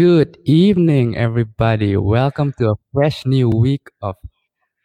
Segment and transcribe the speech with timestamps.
[0.00, 1.94] Good evening, everybody.
[1.94, 4.16] Welcome to a fresh new week of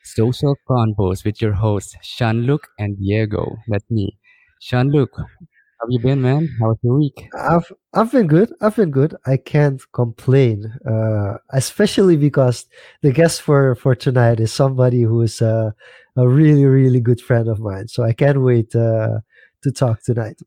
[0.03, 3.55] Social Convos with your hosts, Jean-Luc and Diego.
[3.69, 4.17] That's me.
[4.61, 6.49] Jean-Luc, how have you been, man?
[6.59, 7.29] How was your week?
[7.33, 8.51] I've I've been good.
[8.59, 9.15] I've been good.
[9.25, 10.65] I can't complain.
[10.85, 12.65] Uh, especially because
[13.01, 15.71] the guest for for tonight is somebody who is uh,
[16.17, 17.87] a really really good friend of mine.
[17.87, 19.19] So I can't wait uh,
[19.63, 20.41] to talk tonight.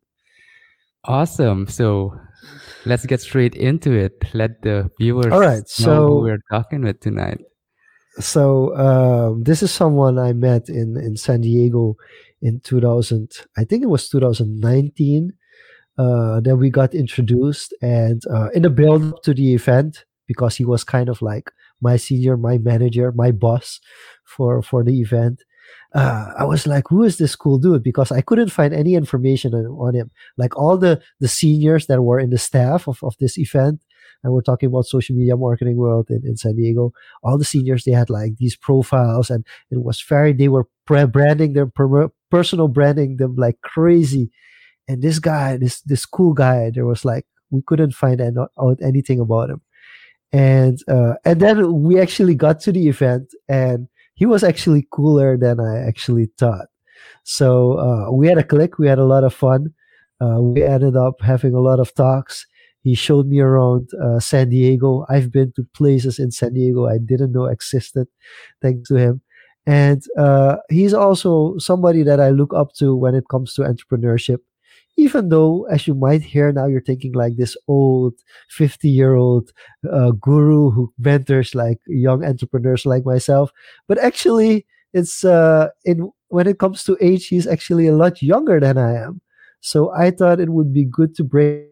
[1.08, 1.66] Awesome.
[1.66, 2.14] So
[2.84, 4.22] let's get straight into it.
[4.34, 5.64] Let the viewers All right.
[5.80, 7.40] know So who we're talking with tonight.
[8.20, 11.96] so um, this is someone I met in in San Diego
[12.42, 13.30] in 2000.
[13.56, 15.32] I think it was 2019.
[15.98, 20.56] Uh, then we got introduced, and uh, in the build up to the event, because
[20.56, 21.50] he was kind of like
[21.80, 23.80] my senior, my manager, my boss
[24.24, 25.42] for for the event.
[25.94, 29.54] Uh, I was like, "Who is this cool dude?" Because I couldn't find any information
[29.54, 30.10] on, him.
[30.36, 33.80] Like all the the seniors that were in the staff of, of this event,
[34.22, 36.92] and we're talking about social media marketing world in, in San Diego.
[37.22, 41.06] All the seniors they had like these profiles, and it was very they were pre-
[41.06, 44.30] branding their per- personal branding them like crazy
[44.86, 48.78] and this guy this this cool guy there was like we couldn't find an- out
[48.82, 49.60] anything about him
[50.32, 55.36] and uh, and then we actually got to the event and he was actually cooler
[55.38, 56.66] than i actually thought.
[57.24, 59.68] So uh, we had a click we had a lot of fun.
[60.20, 62.44] Uh, we ended up having a lot of talks.
[62.82, 65.06] He showed me around uh, san diego.
[65.08, 68.06] I've been to places in san diego i didn't know existed
[68.62, 69.22] thanks to him.
[69.66, 74.38] And uh, he's also somebody that i look up to when it comes to entrepreneurship
[74.98, 78.14] even though as you might hear now you're thinking like this old
[78.50, 79.52] 50 year old
[79.90, 83.52] uh, guru who mentors like young entrepreneurs like myself
[83.86, 88.60] but actually it's uh in when it comes to age he's actually a lot younger
[88.60, 89.20] than i am
[89.60, 91.64] so i thought it would be good to bring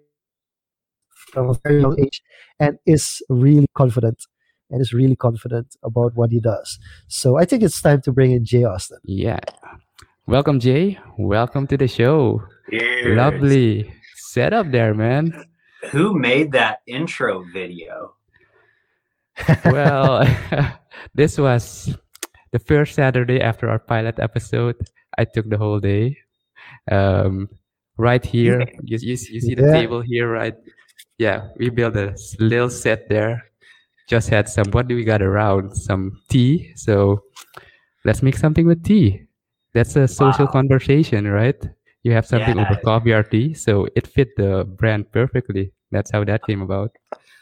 [1.33, 2.23] from a very young age
[2.61, 4.25] and is really confident
[4.71, 8.31] and is really confident about what he does so i think it's time to bring
[8.33, 9.41] in jay austin Yeah.
[10.29, 10.99] Welcome, Jay.
[11.19, 12.43] Welcome to the show.
[12.71, 13.17] Cheers.
[13.17, 15.33] Lovely setup there, man.
[15.93, 18.15] Who made that intro video?
[19.67, 20.25] Well,
[21.15, 21.95] this was
[22.53, 24.77] the first Saturday after our pilot episode.
[25.19, 26.17] I took the whole day.
[26.91, 27.49] Um,
[27.97, 29.73] right here, you, you, you see the Yeah.
[29.73, 30.55] table here, right?
[31.19, 33.45] Yeah, we built a little set there.
[34.09, 35.75] Just had some, what do we got around?
[35.77, 36.73] Some tea.
[36.77, 37.23] So
[38.05, 39.27] let's make something with tea.
[39.75, 40.53] That's a social Wow.
[40.53, 41.61] conversation, right?
[42.07, 42.85] You have something over Yeah.
[42.85, 43.53] coffee or tea.
[43.55, 45.73] So it fit the brand perfectly.
[45.91, 46.91] That's how that came about.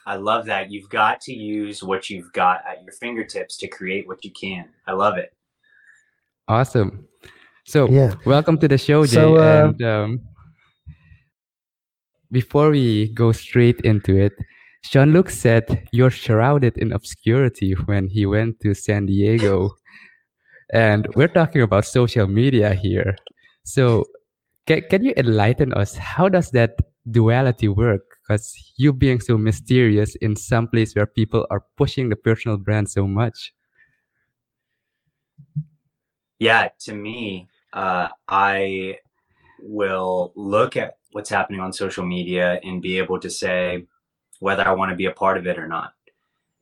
[0.06, 0.70] I love that.
[0.72, 4.64] You've got to use what you've got at your fingertips to create what you can.
[4.86, 5.36] I love it.
[6.48, 7.06] Awesome.
[7.66, 9.20] So, yeah welcome to the show, Jay.
[9.20, 10.20] So, uh, and um,
[12.32, 14.32] before we go straight into it,
[14.90, 19.76] Jean-Luc said you're shrouded in obscurity when he went to San Diego.
[20.72, 23.14] And we're talking about social media here.
[23.64, 24.04] So,
[24.66, 25.96] can, can you enlighten us?
[25.96, 26.78] How does that
[27.10, 28.02] duality work?
[28.22, 32.88] Because you being so mysterious in some place where people are pushing the personal brand
[32.88, 33.52] so much.
[36.38, 38.98] Yeah, to me, uh, I
[39.60, 43.86] will look at what's happening on social media and be able to say
[44.40, 45.92] whether I want to be a part of it or not.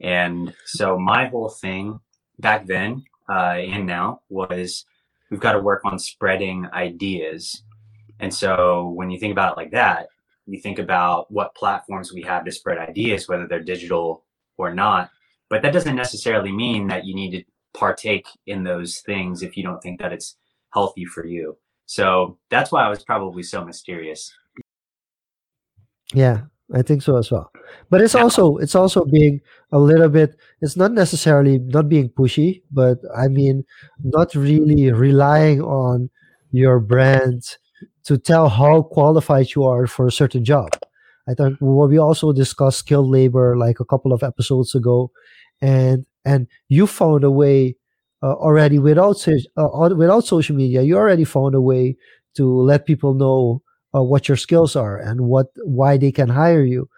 [0.00, 2.00] And so my whole thing
[2.38, 4.84] back then uh, and now was
[5.30, 7.62] we've got to work on spreading ideas.
[8.22, 10.06] And so when you think about it like that,
[10.46, 14.24] you think about what platforms we have to spread ideas, whether they're digital
[14.56, 15.10] or not.
[15.50, 17.44] But that doesn't necessarily mean that you need to
[17.74, 20.36] partake in those things if you don't think that it's
[20.72, 21.56] healthy for you.
[21.86, 24.32] So that's why I was probably so mysterious.
[26.14, 26.42] Yeah,
[26.72, 27.50] I think so as well.
[27.90, 28.22] But it's Yeah.
[28.22, 29.40] also it's also being
[29.72, 33.64] a little bit it's not necessarily not being pushy, but I mean
[34.04, 36.08] not really relying on
[36.52, 37.42] your brand
[38.04, 40.70] to tell how qualified you are for a certain job.
[41.28, 45.10] I think well, we also discussed skilled labor like a couple of episodes ago,
[45.60, 47.76] and and you found a way
[48.22, 49.26] uh, already without
[49.56, 50.82] uh, without social media.
[50.82, 51.96] You already found a way
[52.36, 53.62] to let people know
[53.94, 56.88] uh, what your skills are and what why they can hire you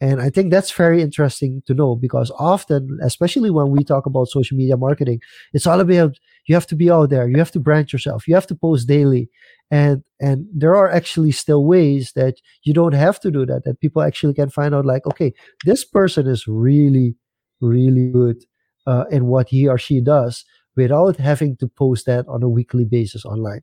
[0.00, 4.28] and i think that's very interesting to know because often especially when we talk about
[4.28, 5.20] social media marketing
[5.52, 6.16] it's all about
[6.46, 8.88] you have to be out there you have to brand yourself you have to post
[8.88, 9.28] daily
[9.70, 13.80] and and there are actually still ways that you don't have to do that that
[13.80, 15.32] people actually can find out like okay
[15.64, 17.16] this person is really
[17.60, 18.44] really good
[18.86, 20.44] uh, in what he or she does
[20.76, 23.62] without having to post that on a weekly basis online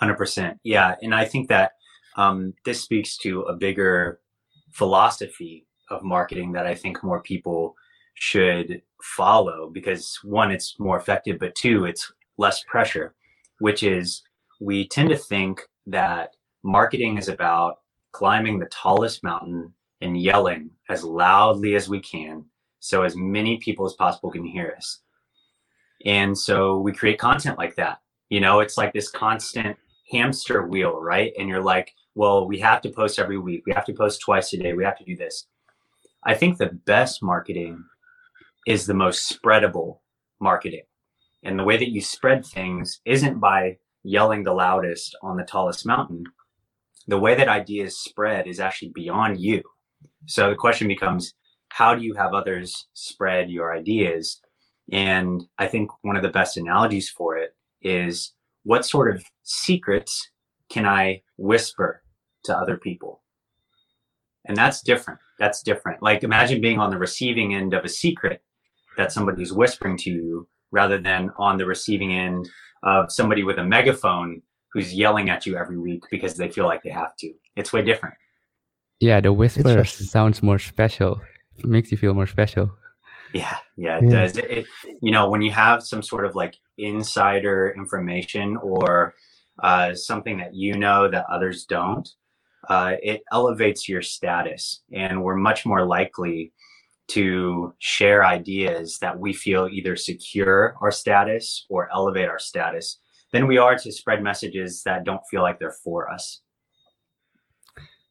[0.00, 0.58] 100%.
[0.62, 0.94] Yeah.
[1.02, 1.72] And I think that
[2.16, 4.20] um, this speaks to a bigger
[4.72, 7.74] philosophy of marketing that I think more people
[8.14, 13.14] should follow because one, it's more effective, but two, it's less pressure,
[13.60, 14.22] which is
[14.60, 17.78] we tend to think that marketing is about
[18.12, 22.44] climbing the tallest mountain and yelling as loudly as we can
[22.80, 25.00] so as many people as possible can hear us.
[26.04, 27.98] And so we create content like that.
[28.28, 29.76] You know, it's like this constant
[30.10, 31.32] hamster wheel, right?
[31.38, 33.64] And you're like, well, we have to post every week.
[33.66, 34.74] We have to post twice a day.
[34.74, 35.46] We have to do this.
[36.24, 37.82] I think the best marketing
[38.66, 39.98] is the most spreadable
[40.40, 40.82] marketing.
[41.42, 45.86] And the way that you spread things isn't by yelling the loudest on the tallest
[45.86, 46.24] mountain.
[47.06, 49.62] The way that ideas spread is actually beyond you.
[50.26, 51.34] So the question becomes
[51.70, 54.40] how do you have others spread your ideas?
[54.90, 58.34] And I think one of the best analogies for it is
[58.64, 60.30] what sort of secrets
[60.70, 62.02] can I whisper
[62.44, 63.22] to other people?
[64.44, 65.20] And that's different.
[65.38, 66.02] That's different.
[66.02, 68.42] Like imagine being on the receiving end of a secret
[68.96, 72.48] that somebody's whispering to you rather than on the receiving end
[72.82, 74.42] of somebody with a megaphone
[74.72, 77.32] who's yelling at you every week because they feel like they have to.
[77.56, 78.14] It's way different.
[79.00, 81.20] Yeah, the whisper sounds more special.
[81.58, 82.70] It makes you feel more special.
[83.32, 84.10] Yeah, yeah, it yeah.
[84.10, 84.36] does.
[84.36, 84.66] It, it,
[85.02, 89.14] you know, when you have some sort of like insider information or
[89.62, 92.08] uh, something that you know that others don't,
[92.68, 96.52] uh, it elevates your status, and we're much more likely
[97.08, 103.00] to share ideas that we feel either secure our status or elevate our status
[103.32, 106.40] than we are to spread messages that don't feel like they're for us.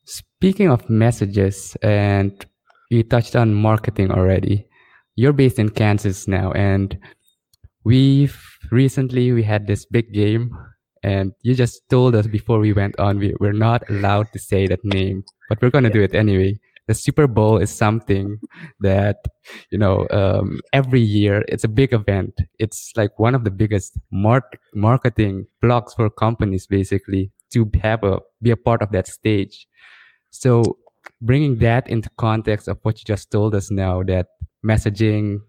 [0.06, 2.46] Speaking of messages, and
[2.90, 4.66] you touched on marketing already.
[5.16, 6.98] You're based in Kansas now, and
[7.84, 8.40] we've
[8.72, 10.56] recently we had this big game,
[11.04, 14.68] and you just told us before we went on we, we're not allowed to say
[14.68, 18.40] that name, but we're gonna do it anyway the Super Bowl is something
[18.80, 19.18] that
[19.72, 22.40] you know um, every year it's a big event.
[22.60, 28.20] It's like one of the biggest mar- marketing blocks for companies, basically, to have a
[28.42, 29.68] be a part of that stage.
[30.30, 30.78] So
[31.22, 34.28] bringing that into context of what you just told us now, that
[34.66, 35.40] messaging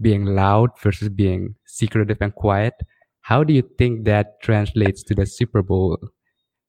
[0.00, 2.74] being loud versus being secretive and quiet,
[3.22, 5.98] how do you think that translates to the Super Bowl?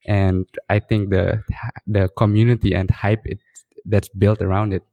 [0.07, 1.43] And I think the
[1.85, 3.39] the community and hype it
[3.87, 4.83] that's built around it?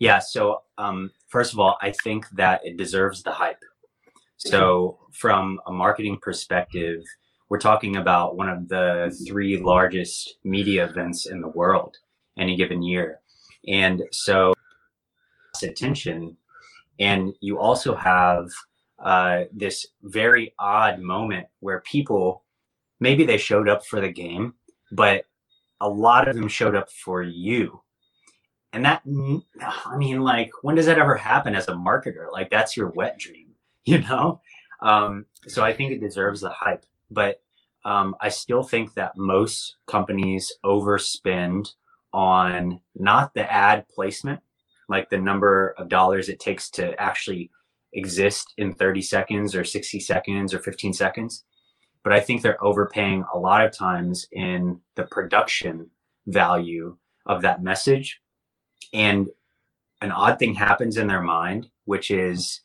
[0.00, 0.18] Yeah.
[0.18, 3.62] So um, first of all, I think that it deserves the hype.
[4.38, 7.02] So from a marketing perspective,
[7.48, 11.96] we're talking about one of the three largest media events in the world
[12.38, 13.20] any given year.
[13.66, 14.52] And so
[15.62, 16.36] attention.
[16.98, 18.48] And you also have
[18.98, 22.44] uh, this very odd moment where people
[23.00, 24.54] maybe they showed up for the game,
[24.92, 25.24] but
[25.80, 27.80] a lot of them showed up for you
[28.76, 29.00] and that,
[29.86, 32.30] I mean, like, when does that ever happen as a marketer?
[32.30, 33.54] Like, that's your wet dream,
[33.86, 34.42] you know?
[34.82, 36.84] Um, so I think it deserves the hype.
[37.10, 37.40] But
[37.86, 41.70] um, I still think that most companies overspend
[42.12, 44.40] on not the ad placement,
[44.90, 47.50] like the number of dollars it takes to actually
[47.94, 51.44] exist in 30 seconds or 60 seconds or 15 seconds.
[52.04, 55.88] But I think they're overpaying a lot of times in the production
[56.26, 58.20] value of that message
[58.92, 59.28] and
[60.00, 62.60] an odd thing happens in their mind which is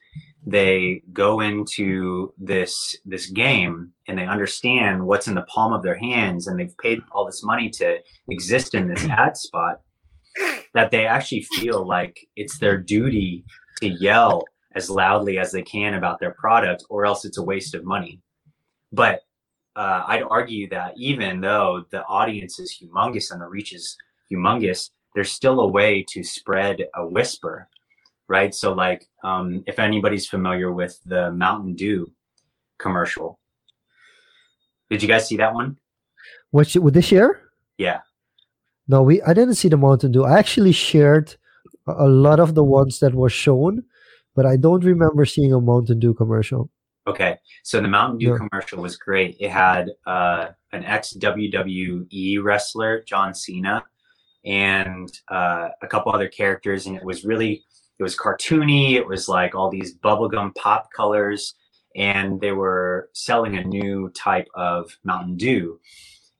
[0.45, 5.97] they go into this this game and they understand what's in the palm of their
[5.97, 7.97] hands and they've paid all this money to
[8.29, 9.81] exist in this ad spot
[10.73, 13.43] that they actually feel like it's their duty
[13.81, 17.75] to yell as loudly as they can about their product or else it's a waste
[17.75, 18.19] of money.
[18.91, 19.21] But
[19.75, 23.97] uh, i'd argue that even though the audience is humongous and the reach is
[24.31, 27.67] humongous there's still a way to spread a whisper,
[28.27, 28.53] right?
[28.53, 32.11] So, like, um, if anybody's familiar with the Mountain Dew
[32.77, 33.39] commercial,
[34.89, 35.77] did you guys see that one?
[36.51, 37.41] What would this share?
[37.77, 38.01] Yeah.
[38.87, 39.21] No, we.
[39.21, 40.25] I didn't see the Mountain Dew.
[40.25, 41.35] I actually shared
[41.87, 43.83] a lot of the ones that were shown,
[44.35, 46.69] but I don't remember seeing a Mountain Dew commercial.
[47.07, 48.37] Okay, so the Mountain Dew yeah.
[48.37, 49.35] commercial was great.
[49.39, 53.83] It had uh, an ex WWE wrestler, John Cena,
[54.45, 57.63] and uh, a couple other characters, and it was really
[57.99, 58.93] it was cartoony.
[58.93, 61.53] It was like all these bubblegum pop colors,
[61.95, 65.79] and they were selling a new type of Mountain Dew.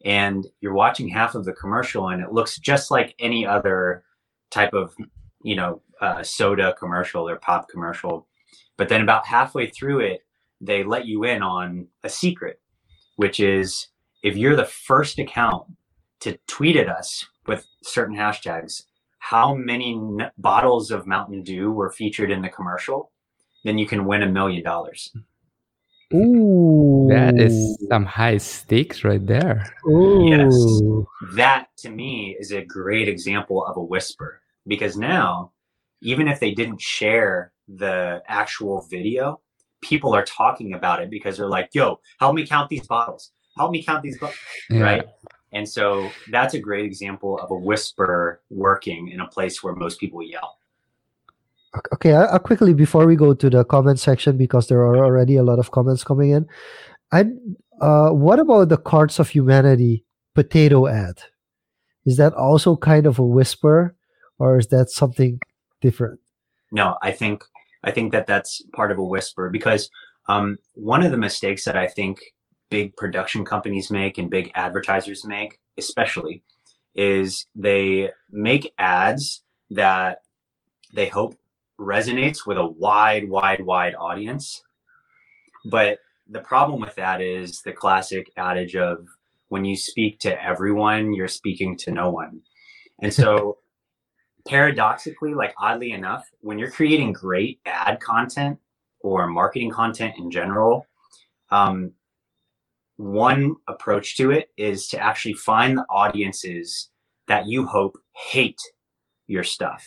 [0.03, 4.03] And you're watching half of the commercial, and it looks just like any other
[4.50, 4.96] type of
[5.43, 8.27] you know uh, soda commercial or pop commercial.
[8.77, 10.22] But then about halfway through it,
[10.60, 12.60] they let you in on a secret,
[13.17, 13.88] which is
[14.24, 15.67] if you're the first account
[16.22, 18.83] to tweet at us with certain hashtags,
[19.19, 23.12] how many n- bottles of Mountain Dew were featured in the commercial,
[23.63, 25.12] then you can win a million dollars.
[26.13, 27.07] Ooh.
[27.10, 29.74] That is some high stakes right there.
[29.88, 31.07] Ooh.
[31.36, 35.51] That to me is a great example of a whisper because now,
[36.01, 39.39] even if they didn't share the actual video,
[39.81, 43.31] people are talking about it because they're like, yo, help me count these bottles.
[43.57, 44.39] Help me count these bottles.
[44.69, 44.81] Yeah.
[44.81, 45.05] Right.
[45.53, 50.00] And so that's a great example of a whisper working in a place where most
[50.00, 50.58] people yell.
[51.93, 55.38] Okay, I, I quickly before we go to the comment section because there are already
[55.38, 56.48] a lot of comments coming in.
[57.12, 57.25] I
[57.81, 60.05] uh, what about the Cards of Humanity
[60.36, 61.20] potato ad?
[62.05, 63.96] Is that also kind of a whisper,
[64.38, 65.39] or is that something
[65.81, 66.20] different?
[66.72, 67.43] No, I think
[67.84, 69.89] I think that that's part of a whisper because
[70.27, 72.20] um, one of the mistakes that I think
[72.71, 76.41] big production companies make and big advertisers make, especially,
[76.95, 80.21] is they make ads that
[80.93, 81.35] they hope
[81.79, 84.63] resonates with a wide, wide, wide audience.
[85.65, 89.05] But the problem with that is the classic adage of
[89.49, 92.41] when you speak to everyone, you're speaking to no one.
[93.01, 93.57] And so
[94.47, 98.59] paradoxically, like oddly enough, when you're creating great ad content
[99.01, 100.87] or marketing content in general,
[101.49, 101.91] um,
[103.01, 106.89] one approach to it is to actually find the audiences
[107.27, 108.62] that you hope hate
[109.27, 109.86] your stuff,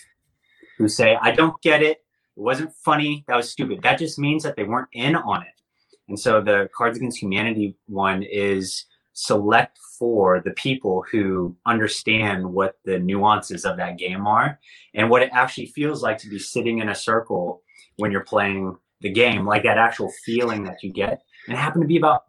[0.78, 1.98] who say, I don't get it.
[2.36, 3.24] It wasn't funny.
[3.28, 3.82] That was stupid.
[3.82, 5.60] That just means that they weren't in on it.
[6.08, 12.78] And so the Cards Against Humanity one is select for the people who understand what
[12.84, 14.58] the nuances of that game are
[14.94, 17.62] and what it actually feels like to be sitting in a circle
[17.98, 21.22] when you're playing the game, like that actual feeling that you get.
[21.46, 22.24] And it happened to be about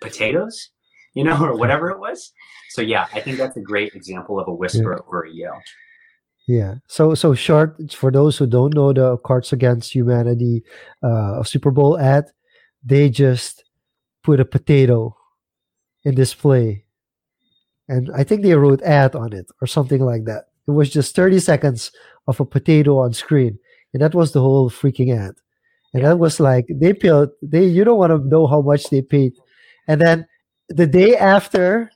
[0.00, 0.70] potatoes,
[1.14, 2.32] you know, or whatever it was.
[2.70, 5.60] So yeah, I think that's a great example of a whisper over a yell.
[6.48, 6.76] Yeah.
[6.86, 10.64] So so short for those who don't know the Cards Against Humanity
[11.02, 12.24] uh, Super Bowl ad,
[12.82, 13.64] they just
[14.22, 15.14] put a potato
[16.04, 16.86] in display,
[17.86, 20.46] and I think they wrote ad on it or something like that.
[20.66, 21.92] It was just thirty seconds
[22.26, 23.58] of a potato on screen,
[23.92, 25.34] and that was the whole freaking ad.
[25.92, 29.02] And that was like they paid they you don't want to know how much they
[29.02, 29.34] paid,
[29.88, 30.26] and then
[30.68, 31.90] the day after,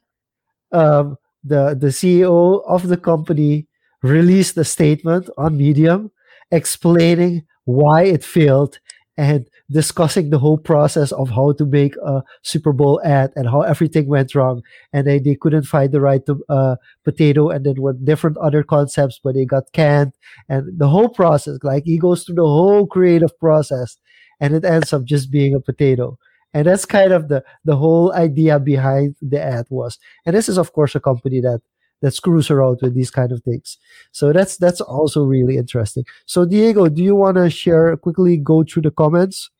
[0.72, 3.66] um, the the CEO of the company
[4.02, 6.10] released a statement on Medium
[6.50, 8.78] explaining why it failed
[9.16, 13.60] and discussing the whole process of how to make a Super Bowl ad and how
[13.60, 14.62] everything went wrong.
[14.92, 19.20] And they, they couldn't find the right uh, potato and then were different other concepts,
[19.22, 20.12] but they got canned
[20.48, 21.58] and the whole process.
[21.62, 23.96] Like he goes through the whole creative process
[24.40, 26.18] and it ends up just being a potato.
[26.54, 29.98] And that's kind of the, the whole idea behind the ad was.
[30.26, 31.60] And this is, of course, a company that
[32.02, 33.78] that screws around with these kind of things.
[34.10, 36.04] So that's that's also really interesting.
[36.26, 39.50] So Diego, do you want to share quickly go through the comments?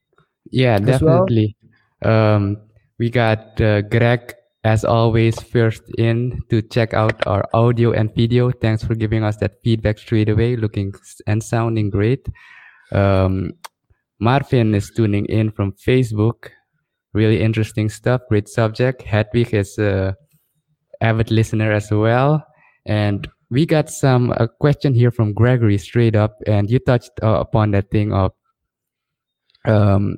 [0.51, 1.25] Yeah, as well?
[1.25, 1.57] definitely.
[2.05, 2.59] Um,
[2.99, 4.35] we got uh, Greg,
[4.65, 8.51] as always, first in to check out our audio and video.
[8.51, 10.93] Thanks for giving us that feedback straight away, looking
[11.27, 12.29] and sounding great.
[12.91, 13.53] Um,
[14.19, 16.51] Marvin is tuning in from Facebook.
[17.15, 18.23] Really interesting stuff.
[18.29, 19.03] Great subject.
[19.03, 20.17] Hedwig is a
[21.01, 22.45] avid listener as well.
[22.87, 27.39] And we got some a question here from Gregory straight up, and you touched uh,
[27.41, 28.33] upon that thing of
[29.67, 30.17] um,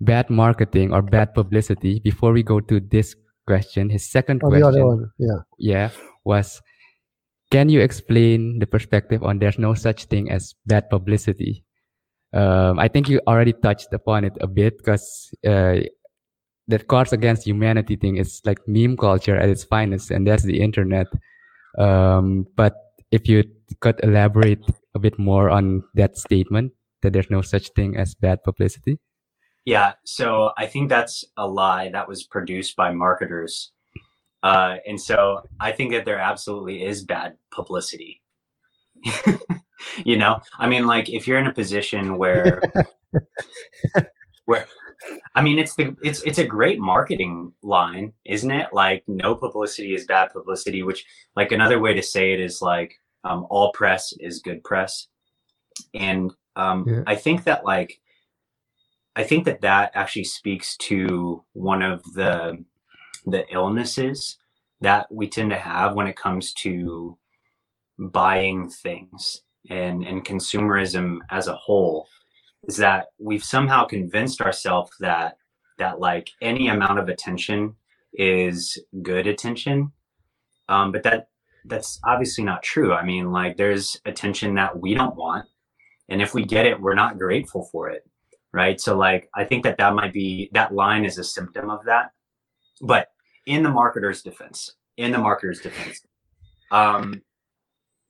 [0.00, 2.00] bad marketing or bad publicity.
[2.00, 3.14] Before we go to this
[3.46, 5.10] question, his second Oh, question, one.
[5.18, 5.38] Yeah.
[5.58, 5.90] yeah,
[6.24, 6.62] was
[7.50, 11.64] can you explain the perspective on there's no such thing as bad publicity?
[12.32, 15.80] Um, I think you already touched upon it a bit because uh,
[16.72, 20.60] that Cards Against Humanity thing is like meme culture at its finest, and that's the
[20.60, 21.06] internet.
[21.78, 22.74] Um, but
[23.10, 23.44] if you
[23.80, 24.64] could elaborate
[24.94, 28.98] a bit more on that statement that there's no such thing as bad publicity.
[29.66, 33.72] Yeah, so I think that's a lie that was produced by marketers.
[34.42, 38.22] Uh, and so I think that there absolutely is bad publicity.
[40.04, 42.62] you know, I mean, like if you're in a position where,
[44.46, 44.66] where,
[45.34, 48.68] I mean, it's the it's it's a great marketing line, isn't it?
[48.72, 50.82] Like no publicity is bad publicity.
[50.82, 51.04] Which,
[51.36, 52.94] like another way to say it is like
[53.24, 55.08] um, all press is good press.
[55.94, 57.02] And um, Yeah.
[57.06, 58.00] I think that like
[59.16, 62.64] I think that that actually speaks to one of the
[63.26, 64.38] the illnesses
[64.80, 67.16] that we tend to have when it comes to
[67.98, 72.08] buying things and and consumerism as a whole
[72.68, 75.36] is that we've somehow convinced ourselves that
[75.78, 77.74] that like any amount of attention
[78.14, 79.90] is good attention
[80.68, 81.28] um, but that
[81.64, 82.92] that's obviously not true.
[82.92, 85.46] I mean, like there's attention that we don't want,
[86.08, 88.02] and if we get it, we're not grateful for it,
[88.52, 88.80] right?
[88.80, 92.12] So like I think that that might be that line is a symptom of that.
[92.80, 93.08] But
[93.46, 96.00] in the marketer's defense, in the marketer's defense,
[96.70, 97.22] um,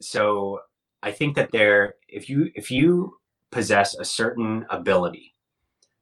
[0.00, 0.60] so
[1.02, 3.16] I think that there, if you if you
[3.52, 5.34] possess a certain ability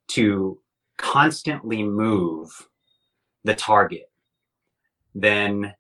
[0.08, 0.58] to
[0.96, 2.48] constantly move
[3.44, 4.10] the target,
[5.14, 5.74] then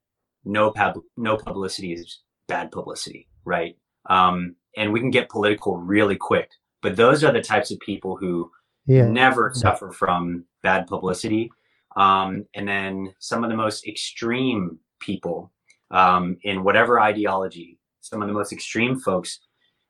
[0.44, 3.76] no pub no publicity is bad publicity, right?
[4.08, 6.50] Um, and we can get political really quick.
[6.82, 8.50] But those are the types of people who
[8.86, 9.06] yeah.
[9.06, 11.50] never suffer from bad publicity.
[11.96, 15.52] Um, and then some of the most extreme people
[15.90, 19.40] um, in whatever ideology, some of the most extreme folks,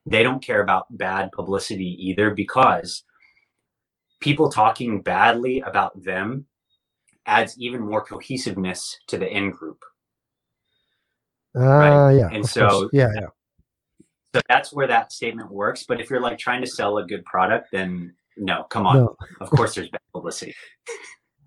[0.07, 3.05] they don't care about bad publicity either because
[4.21, 6.47] people talking badly about them
[7.27, 9.83] adds even more cohesiveness to the in group.
[11.57, 12.13] Uh, right?
[12.13, 12.29] yeah.
[12.33, 12.91] And so, course.
[12.93, 13.27] yeah, yeah.
[14.35, 15.85] So that's where that statement works.
[15.87, 18.97] But if you're like trying to sell a good product, then no, come on.
[18.97, 19.17] No.
[19.41, 20.55] of course, there's bad publicity.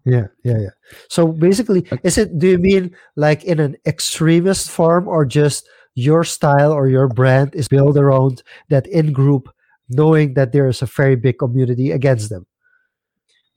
[0.05, 0.69] Yeah, yeah, yeah.
[1.07, 2.38] So basically, is it?
[2.38, 7.55] Do you mean like in an extremist form, or just your style or your brand
[7.55, 9.50] is built around that in group,
[9.89, 12.45] knowing that there is a very big community against them?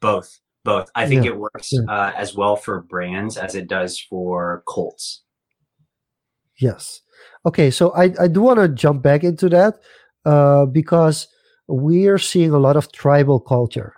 [0.00, 0.90] Both, both.
[0.94, 1.32] I think yeah.
[1.32, 1.80] it works yeah.
[1.88, 5.22] uh, as well for brands as it does for cults.
[6.58, 7.00] Yes.
[7.44, 9.80] Okay, so I I do want to jump back into that
[10.24, 11.28] uh, because
[11.68, 13.94] we are seeing a lot of tribal culture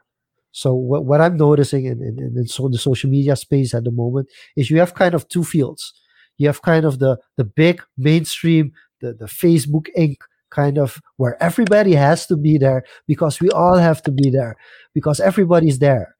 [0.59, 3.92] so what, what I'm noticing in, in, in so the social media space at the
[3.92, 5.92] moment is you have kind of two fields.
[6.38, 10.16] You have kind of the the big mainstream, the, the Facebook Inc.
[10.51, 14.57] kind of where everybody has to be there because we all have to be there
[14.94, 16.14] because everybody's there.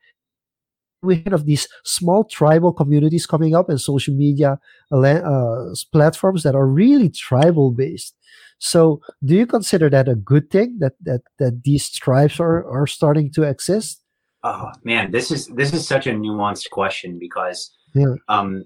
[1.03, 4.59] We have these small tribal communities coming up in social media
[4.93, 8.17] uh, platforms that are really tribal based.
[8.59, 12.87] So, do you consider that a good thing that that that these tribes are are
[12.87, 14.03] starting to exist?
[14.43, 18.15] Oh man, this is this is such a nuanced question because yeah.
[18.29, 18.65] um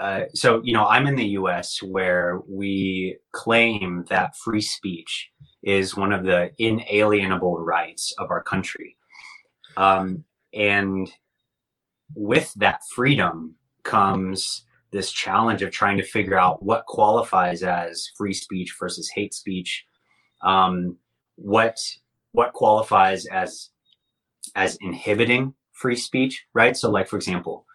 [0.00, 1.82] uh, so you know I'm in the U.S.
[1.82, 5.30] where we claim that free speech
[5.62, 8.96] is one of the inalienable rights of our country,
[9.76, 11.10] um, and
[12.14, 18.34] with that freedom comes this challenge of trying to figure out what qualifies as free
[18.34, 19.84] speech versus hate speech,
[20.42, 20.96] um,
[21.36, 21.76] what
[22.32, 23.68] what qualifies as
[24.54, 26.76] as inhibiting free speech, right?
[26.76, 27.66] So, like, for example,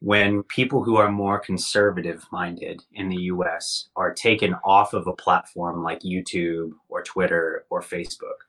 [0.00, 5.14] when people who are more conservative minded in the US are taken off of a
[5.14, 8.44] platform like YouTube or Twitter or Facebook,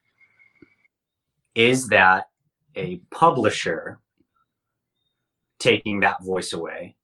[1.56, 2.30] is that
[2.76, 4.00] a publisher
[5.60, 6.96] taking that voice away?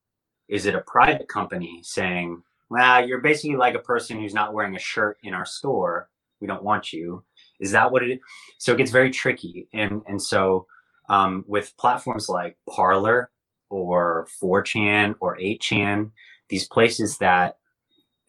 [0.49, 4.75] Is it a private company saying, well, you're basically like a person who's not wearing
[4.75, 6.10] a shirt in our store.
[6.39, 7.23] We don't want you.
[7.60, 8.19] Is that what it is?
[8.58, 9.67] So it gets very tricky.
[9.73, 10.67] And, and so
[11.10, 13.31] um, with platforms like Parler
[13.71, 16.12] or 4chan or 8chan,
[16.49, 17.57] these places that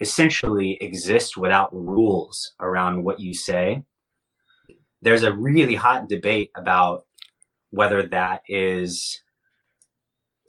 [0.00, 3.82] essentially exist without rules around what you say,
[5.02, 7.06] there's a really hot debate about
[7.70, 9.20] whether that is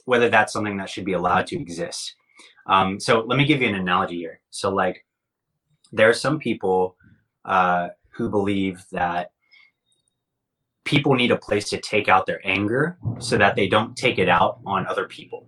[0.06, 2.14] whether that's something that should be allowed to exist.
[2.66, 4.40] Um, so let me give you an analogy here.
[4.50, 5.04] So like
[5.92, 6.96] there are some people
[7.44, 9.32] uh, who believe that
[10.84, 14.28] people need a place to take out their anger so that they don't take it
[14.28, 15.46] out on other people.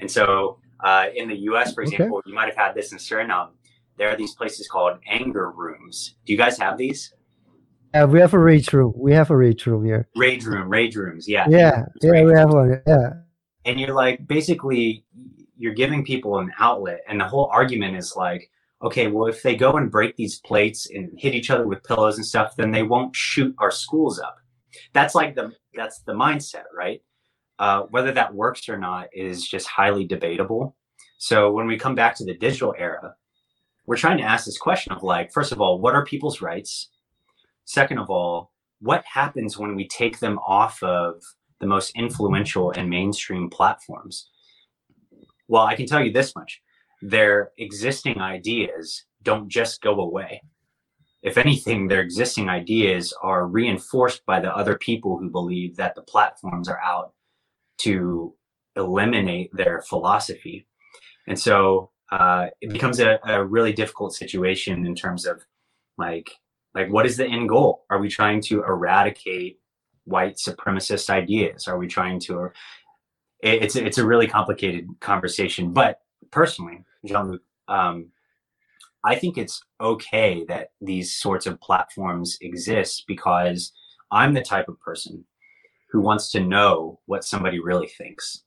[0.00, 2.30] And so uh, in the US, for example, okay.
[2.30, 3.50] you might have had this in Suriname.
[3.98, 6.16] There are these places called anger rooms.
[6.24, 7.14] Do you guys have these?
[7.94, 8.94] Yeah, we have a rage room.
[8.96, 10.08] We have a rage room here.
[10.16, 11.28] Rage room, rage rooms.
[11.28, 11.46] Yeah.
[11.48, 11.84] Yeah.
[12.00, 12.80] Yeah, we have one.
[12.86, 13.10] Yeah.
[13.66, 15.04] And you're like, basically,
[15.58, 17.00] you're giving people an outlet.
[17.06, 18.50] And the whole argument is like,
[18.82, 22.16] okay, well, if they go and break these plates and hit each other with pillows
[22.16, 24.38] and stuff, then they won't shoot our schools up.
[24.92, 27.02] That's like the that's the mindset, right?
[27.58, 30.76] Uh, whether that works or not is just highly debatable.
[31.18, 33.14] So when we come back to the digital era,
[33.86, 36.90] we're trying to ask this question of like, first of all, what are people's rights?
[37.64, 41.22] Second of all, what happens when we take them off of
[41.60, 44.28] the most influential and mainstream platforms?
[45.46, 46.60] Well, I can tell you this much
[47.02, 50.40] their existing ideas don't just go away.
[51.22, 56.02] If anything, their existing ideas are reinforced by the other people who believe that the
[56.02, 57.12] platforms are out
[57.78, 58.34] to
[58.76, 60.66] eliminate their philosophy.
[61.28, 65.44] And so uh, it becomes a, a really difficult situation in terms of
[65.96, 66.30] like,
[66.74, 67.84] like what is the end goal?
[67.90, 69.60] Are we trying to eradicate
[70.04, 71.68] white supremacist ideas?
[71.68, 72.50] Are we trying to?
[73.40, 75.72] It's it's a really complicated conversation.
[75.72, 78.08] But personally, Jean-Luc, um,
[79.04, 83.72] I think it's okay that these sorts of platforms exist because
[84.12, 85.24] I'm the type of person
[85.90, 88.44] who wants to know what somebody really thinks.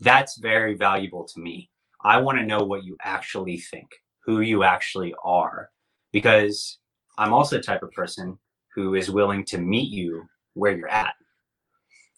[0.00, 1.70] That's very valuable to me.
[2.02, 3.88] I want to know what you actually think,
[4.24, 5.70] who you actually are,
[6.12, 6.78] because
[7.16, 8.38] I'm also the type of person
[8.74, 11.14] who is willing to meet you where you're at.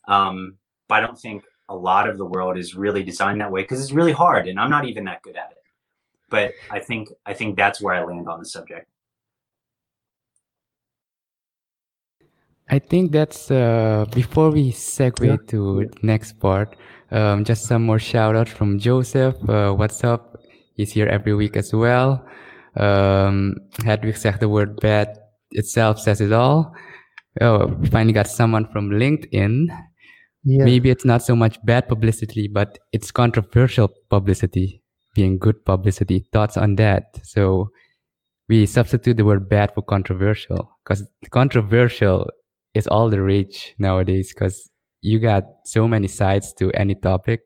[0.08, 0.56] Um,
[0.88, 3.80] but I don't think a lot of the world is really designed that way because
[3.80, 5.58] it's really hard, and I'm not even that good at it.
[6.30, 8.86] But I think I think that's where I land on the subject.
[12.70, 15.36] I think that's uh, before we segue Yeah.
[15.48, 16.76] to next part.
[17.10, 19.36] Um, just some more shout outs from Joseph.
[19.48, 20.36] Uh, what's up?
[20.74, 22.22] He's here every week as well.
[22.76, 25.16] Um, Hedwig said the word bad
[25.52, 26.74] itself says it all.
[27.40, 29.68] Oh, we finally got someone from LinkedIn.
[30.44, 30.64] Yeah.
[30.64, 34.82] Maybe it's not so much bad publicity, but it's controversial publicity
[35.14, 36.26] being good publicity.
[36.32, 37.20] Thoughts on that?
[37.22, 37.70] So
[38.48, 42.28] we substitute the word bad for controversial because controversial
[42.74, 47.40] is all the rage nowadays because you got so many sides to any topic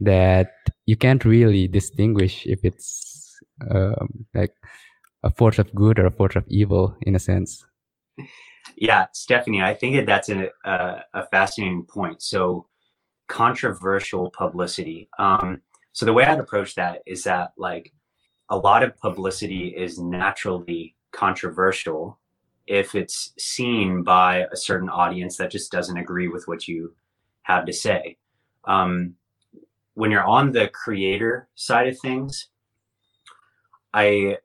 [0.00, 0.52] that
[0.86, 3.38] you can't really distinguish if it's
[3.70, 4.54] um, like
[5.22, 7.64] a force of good or a force of evil in a sense.
[8.76, 12.22] Yeah, Stephanie, I think that that's a, a, a fascinating point.
[12.22, 12.66] So,
[13.28, 15.08] controversial publicity.
[15.18, 17.92] Um, so, the way I'd approach that is that, like,
[18.48, 22.18] a lot of publicity is naturally controversial
[22.66, 26.94] if it's seen by a certain audience that just doesn't agree with what you
[27.42, 28.16] have to say.
[28.64, 29.14] Um,
[29.94, 32.48] when you're on the creator side of things,
[33.92, 34.38] I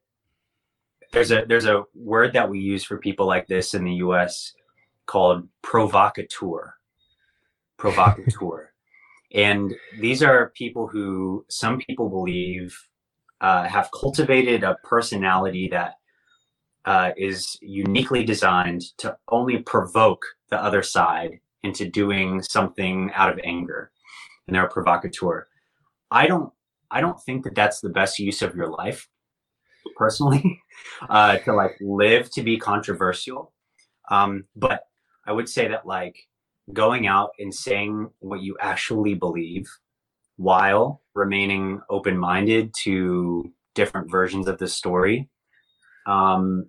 [1.14, 4.54] there's a there's a word that we use for people like this in the US
[5.06, 6.74] called provocateur.
[7.78, 8.74] Provocateur.
[9.34, 12.78] And these are people who some people believe
[13.42, 15.96] uh, have cultivated a personality that
[16.86, 23.40] uh, is uniquely designed to only provoke the other side into doing something out of
[23.44, 23.92] anger.
[24.48, 25.48] And they're a provocateur.
[26.12, 26.52] I don't
[26.90, 29.10] i don't think that that's the best use of your life
[29.98, 30.62] personally
[31.10, 33.52] uh, to like live to be controversial.
[34.10, 34.88] Um, but
[35.26, 36.16] i would say that like
[36.74, 39.68] going out and saying what you actually believe
[40.36, 45.30] while remaining open-minded to different versions of the story
[46.06, 46.66] um,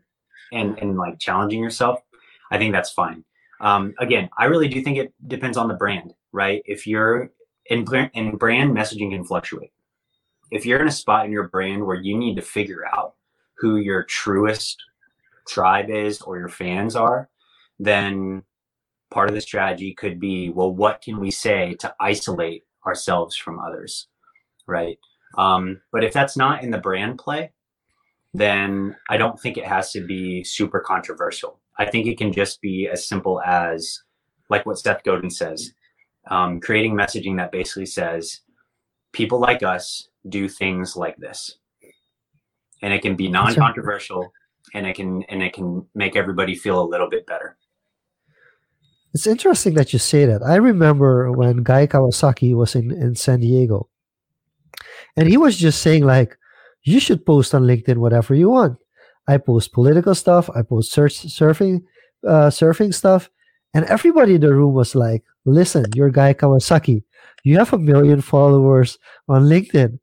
[0.52, 2.00] and and like challenging yourself
[2.50, 3.24] i think that's fine.
[3.60, 6.62] Um, again i really do think it depends on the brand right?
[6.64, 7.30] If you're
[7.66, 7.84] in,
[8.14, 9.72] in brand messaging can fluctuate.
[10.50, 13.14] If you're in a spot in your brand where you need to figure out
[13.58, 14.82] who your truest
[15.46, 17.28] tribe is or your fans are
[17.78, 18.42] then
[19.10, 23.58] part of the strategy could be well what can we say to isolate ourselves from
[23.58, 24.08] others
[24.66, 24.98] right
[25.36, 27.50] um, but if that's not in the brand play
[28.34, 31.60] then I don't think it has to be super controversial.
[31.78, 34.02] I think it can just be as simple as,
[34.50, 35.72] like what Seth Godin says,
[36.30, 38.40] um, creating messaging that basically says,
[39.12, 41.58] people like us do things like this,
[42.82, 44.32] and it can be non-controversial,
[44.74, 47.56] and it can and it can make everybody feel a little bit better.
[49.14, 50.42] It's interesting that you say that.
[50.42, 53.88] I remember when Guy Kawasaki was in, in San Diego,
[55.16, 56.36] and he was just saying like,
[56.82, 58.78] you should post on LinkedIn whatever you want.
[59.26, 60.48] I post political stuff.
[60.54, 61.82] I post search surfing,
[62.26, 63.28] uh, surfing stuff,
[63.74, 67.02] and everybody in the room was like, "Listen, you're Guy Kawasaki.
[67.44, 69.98] You have a million followers on LinkedIn.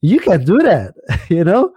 [0.00, 0.94] You can't do that.
[1.28, 1.72] you know,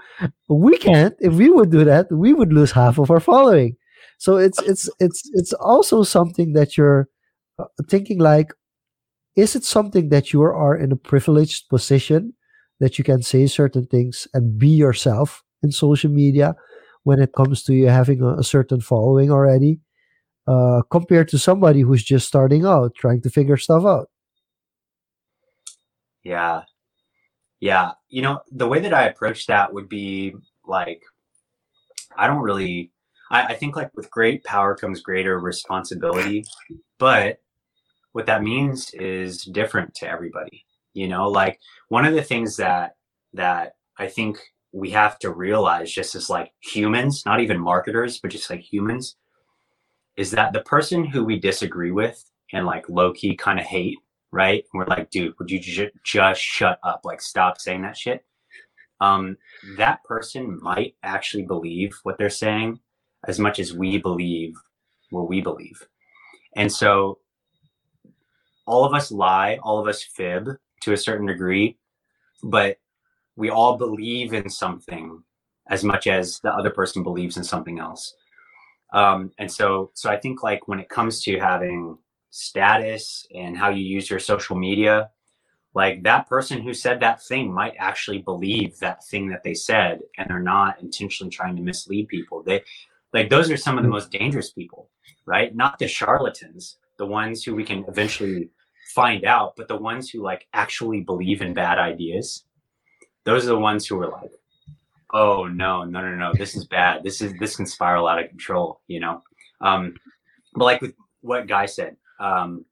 [0.47, 1.15] we can't.
[1.19, 3.75] If we would do that, we would lose half of our following.
[4.21, 7.09] So it's it's it's it's also something that you're
[7.57, 8.53] uh, thinking like,
[9.35, 12.33] is it something that you are in a privileged position
[12.79, 16.55] that you can say certain things and be yourself in social media
[17.01, 19.79] when it comes to you having a, a certain following already
[20.45, 24.07] uh, compared to somebody who's just starting out trying to figure stuff out
[26.23, 26.61] Yeah.
[27.59, 27.91] Yeah.
[28.09, 31.01] You know, the way that I approach that would be like,
[32.15, 32.91] I don't really,
[33.31, 36.45] I, I think like with great power comes greater responsibility.
[36.99, 37.39] But
[38.11, 40.65] what that means is different to everybody.
[40.93, 42.95] You know, like one of the things that,
[43.33, 44.39] that I think
[44.73, 49.15] we have to realize just as like humans, not even marketers, but just like humans,
[50.17, 53.97] is that the person who we disagree with and like low key kind of hate
[54.31, 54.63] right?
[54.73, 57.01] We're like, dude, would you ju- just shut up?
[57.03, 58.25] Like, stop saying that shit.
[58.99, 59.37] Um,
[59.77, 62.79] that person might actually believe what they're saying
[63.27, 64.55] as much as we believe
[65.09, 65.87] what we believe.
[66.55, 67.19] And so
[68.65, 70.49] all of us lie, all of us fib
[70.81, 71.77] to a certain degree,
[72.43, 72.77] but
[73.35, 75.23] we all believe in something
[75.69, 78.13] as much as the other person believes in something else.
[78.93, 81.97] Um, and so, so I think like when it comes to having
[82.29, 85.09] status and how you use your social media,
[85.73, 89.99] like that person who said that thing might actually believe that thing that they said
[90.17, 92.43] and they're not intentionally trying to mislead people.
[92.43, 92.63] They
[93.13, 93.93] like those are some of the mm.
[93.93, 94.89] most dangerous people,
[95.25, 95.55] right?
[95.55, 98.49] Not the charlatans, the ones who we can eventually
[98.93, 102.45] find out, but the ones who like actually believe in bad ideas.
[103.23, 104.31] Those are the ones who are like,
[105.13, 107.03] oh no, no, no, no, this is bad.
[107.03, 109.21] This is this can spiral out of control, you know.
[109.59, 109.95] Um,
[110.55, 112.65] but like with what Guy said, um,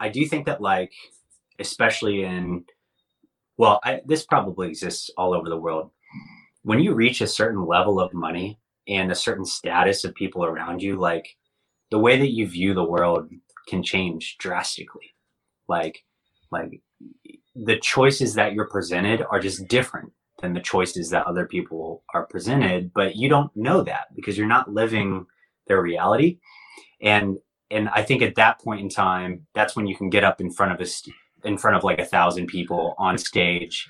[0.00, 0.92] I do think that like,
[1.58, 2.64] especially in,
[3.56, 5.90] well, I, this probably exists all over the world.
[6.62, 10.82] When you reach a certain level of money and a certain status of people around
[10.82, 11.36] you, like
[11.90, 13.28] the way that you view the world
[13.68, 15.14] can change drastically.
[15.68, 16.04] Like,
[16.50, 16.80] like
[17.54, 22.26] the choices that you're presented are just different than the choices that other people are
[22.26, 25.24] presented but you don't know that because you're not living
[25.68, 26.38] their reality
[27.00, 27.38] and
[27.70, 30.50] and i think at that point in time that's when you can get up in
[30.50, 33.88] front of a in front of like a thousand people on stage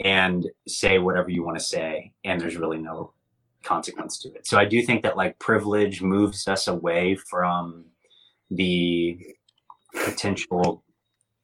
[0.00, 3.12] and say whatever you want to say and there's really no
[3.62, 4.46] consequence to it.
[4.46, 7.84] So i do think that like privilege moves us away from
[8.50, 9.18] the
[10.04, 10.84] potential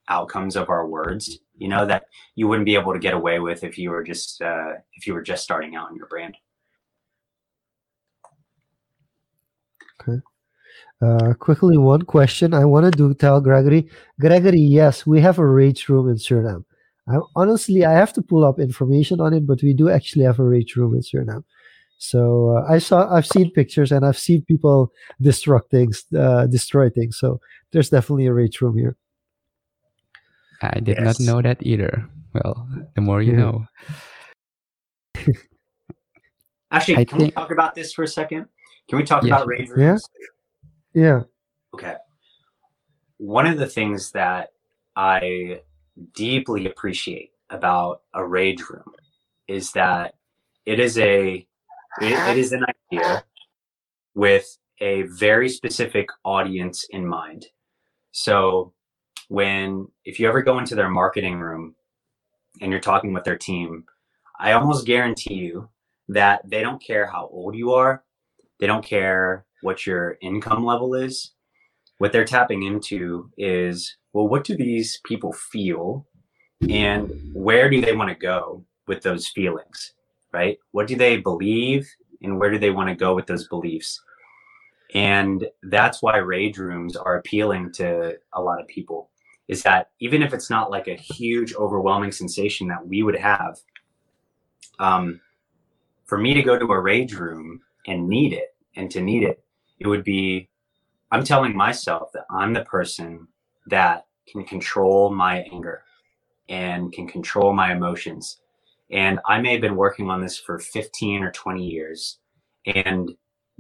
[0.09, 2.05] outcomes of our words you know that
[2.35, 5.13] you wouldn't be able to get away with if you were just uh, if you
[5.13, 6.37] were just starting out in your brand.
[10.01, 10.21] Okay.
[11.03, 13.89] Uh, quickly one question i wanted to tell gregory.
[14.21, 16.65] Gregory yes we have a rage room in suriname.
[17.09, 20.39] I, honestly i have to pull up information on it but we do actually have
[20.39, 21.45] a rage room in suriname
[21.99, 26.89] so uh, i saw i've seen pictures and i've seen people destruct things uh, destroy
[26.89, 27.41] things so
[27.73, 28.97] there's definitely a rage room here
[30.63, 31.21] I did yes.
[31.21, 32.09] not know that either.
[32.35, 33.39] Well, the more you yeah.
[33.39, 33.67] know.
[36.71, 37.35] Actually, I can think...
[37.37, 38.47] we talk about this for a second?
[38.89, 40.03] Can we talk about rage rooms?
[40.95, 41.03] Yeah.
[41.03, 41.23] Yeah.
[41.75, 41.95] Okay.
[43.19, 44.51] One of the things that
[44.97, 45.61] I
[46.15, 48.93] deeply appreciate about a rage room
[49.47, 50.15] is that
[50.67, 51.47] it is a
[52.01, 53.25] it, it is an idea
[54.15, 57.47] with a very specific audience in mind.
[58.13, 58.73] So
[59.29, 61.75] when if you ever go into their marketing room
[62.61, 63.85] and you're talking with their team,
[64.41, 65.69] I almost guarantee you
[66.09, 68.05] that they don't care how old you are.
[68.61, 71.33] They don't care what your income level is.
[71.99, 76.07] What they're tapping into is, well, what do these people feel
[76.69, 79.95] and where do they want to go with those feelings,
[80.33, 80.59] right?
[80.73, 81.89] What do they believe
[82.23, 84.01] and where do they want to go with those beliefs?
[84.95, 89.11] And that's why rage rooms are appealing to a lot of people
[89.49, 93.59] is that even if it's not like a huge overwhelming sensation that we would have
[94.79, 95.21] um,
[96.05, 99.43] for me to go to a rage room and need it and to need it
[99.81, 100.49] it would be
[101.11, 103.27] i'm telling myself that i'm the person
[103.67, 105.83] that can control my anger
[106.49, 108.41] and can control my emotions
[108.91, 112.19] and i may have been working on this for 15 or 20 years
[112.67, 113.11] and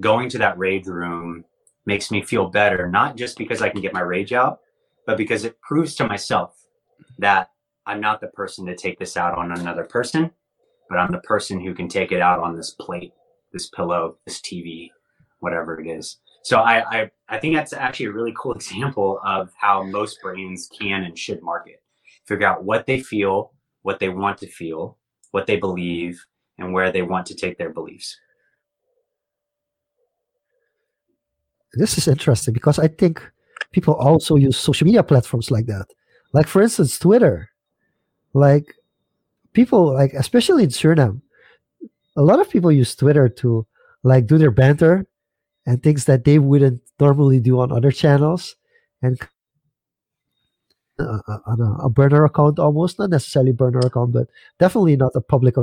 [0.00, 1.44] going to that rage room
[1.86, 4.60] makes me feel better not just because i can get my rage out
[5.06, 6.54] but because it proves to myself
[7.18, 7.48] that
[7.88, 10.30] I'm not the person to take this out on another person,
[10.90, 13.14] but I'm the person who can take it out on this plate,
[13.50, 14.90] this pillow, this TV,
[15.40, 16.18] whatever it is.
[16.42, 20.68] So I, I, I think that's actually a really cool example of how most brands
[20.78, 21.82] can and should market.
[22.26, 24.97] Figure out what they feel, what they want to feel,
[25.30, 26.24] what they believe,
[26.58, 28.16] and where they want to take their beliefs.
[31.74, 33.22] This is interesting because I think
[33.72, 35.86] people also use social media platforms like that.
[36.32, 37.50] Like for instance, Twitter.
[38.34, 38.74] Like
[39.52, 41.20] people like especially in Suriname,
[42.16, 43.66] a lot of people use Twitter to
[44.02, 45.06] like do their banter
[45.66, 48.56] and things that they wouldn't normally do on other channels
[49.02, 49.18] and
[50.98, 55.20] uh, on a, a, burner account almost not necessarily burner account but definitely not a
[55.20, 55.56] public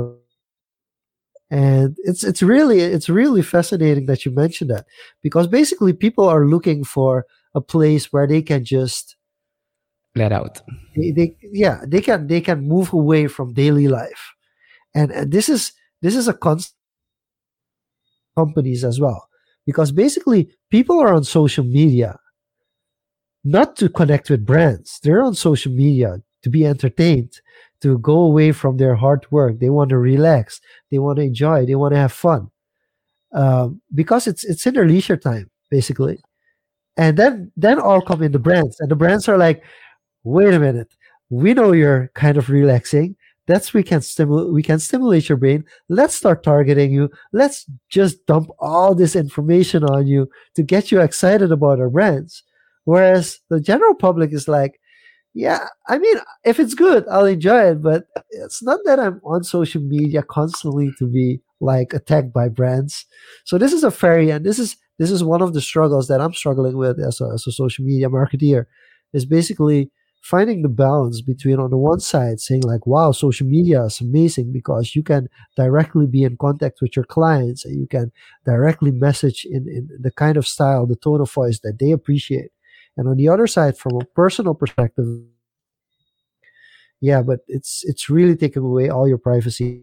[1.50, 4.86] and it's it's really it's really fascinating that you mentioned that
[5.22, 9.16] because basically people are looking for a place where they can just
[10.16, 10.60] let out.
[10.96, 14.32] They, they, yeah, they can they can move away from daily life,
[14.94, 15.72] and, and this is
[16.02, 16.74] this is a constant
[18.36, 19.28] companies as well
[19.64, 22.18] because basically people are on social media
[23.46, 24.98] not to connect with brands.
[25.02, 27.40] They're on social media to be entertained
[27.80, 29.60] to go away from their hard work.
[29.60, 30.60] They want to relax.
[30.90, 31.64] They want to enjoy.
[31.64, 32.50] They want to have fun.
[33.32, 36.18] Um, because it's it's in their leisure time basically.
[36.96, 38.80] And then then all come in the brands.
[38.80, 39.62] And the brands are like
[40.24, 40.92] wait a minute.
[41.30, 43.14] We know you're kind of relaxing.
[43.46, 45.64] That's we can stimulate we can stimulate your brain.
[45.88, 47.10] Let's start targeting you.
[47.32, 52.42] Let's just dump all this information on you to get you excited about our brands
[52.86, 54.80] whereas the general public is like
[55.34, 59.44] yeah i mean if it's good i'll enjoy it but it's not that i'm on
[59.44, 63.06] social media constantly to be like attacked by brands.
[63.44, 66.20] So this is a fairy and this is this is one of the struggles that
[66.20, 68.66] i'm struggling with as a, as a social media marketeer
[69.12, 69.90] is basically
[70.22, 74.52] finding the balance between on the one side saying like wow social media is amazing
[74.52, 78.10] because you can directly be in contact with your clients and you can
[78.44, 82.50] directly message in, in the kind of style the tone of voice that they appreciate
[82.96, 85.06] and on the other side from a personal perspective
[87.00, 89.82] yeah but it's it's really taking away all your privacy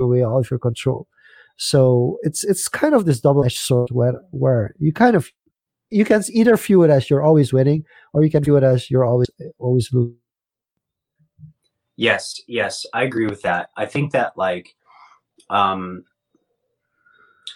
[0.00, 1.06] away all of your control.
[1.56, 5.30] So it's it's kind of this double-edged sword where where you kind of
[5.90, 8.90] you can either view it as you're always winning or you can view it as
[8.90, 10.16] you're always always losing.
[11.96, 13.70] Yes yes i agree with that.
[13.76, 14.74] I think that like
[15.48, 16.04] um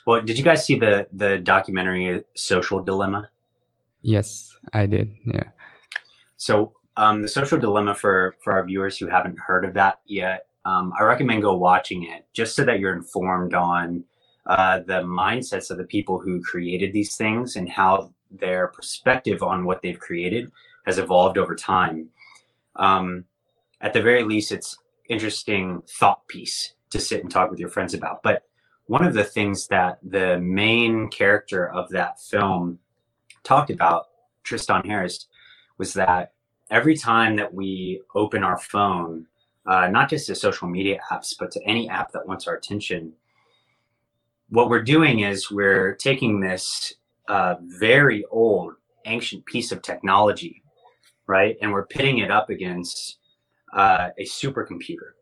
[0.06, 3.30] well did you guys see the the documentary social dilemma
[4.02, 5.14] Yes, I did.
[5.26, 5.44] Yeah.
[6.36, 10.46] So um, the social dilemma for for our viewers who haven't heard of that yet,
[10.64, 14.04] um, I recommend go watching it just so that you're informed on
[14.46, 19.64] uh, the mindsets of the people who created these things and how their perspective on
[19.64, 20.50] what they've created
[20.86, 22.08] has evolved over time.
[22.76, 23.24] Um,
[23.80, 24.76] at the very least, it's
[25.08, 28.22] interesting thought piece to sit and talk with your friends about.
[28.22, 28.42] But
[28.86, 32.78] one of the things that the main character of that film
[33.42, 34.06] talked about,
[34.42, 35.26] Tristan Harris,
[35.78, 36.32] was that
[36.70, 39.26] every time that we open our phone,
[39.66, 43.12] uh, not just to social media apps, but to any app that wants our attention,
[44.48, 46.94] what we're doing is we're taking this
[47.28, 48.74] uh, very old,
[49.04, 50.62] ancient piece of technology,
[51.26, 53.18] right, and we're pitting it up against
[53.74, 55.12] uh, a supercomputer.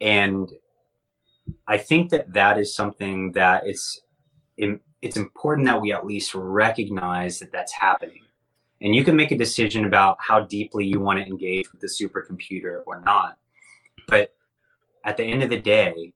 [0.00, 0.50] And
[1.66, 4.00] I think that that is something that it's
[5.02, 8.22] it's important that we at least recognize that that's happening.
[8.82, 11.86] And you can make a decision about how deeply you want to engage with the
[11.86, 13.38] supercomputer or not.
[14.08, 14.34] But
[15.04, 16.12] at the end of the day,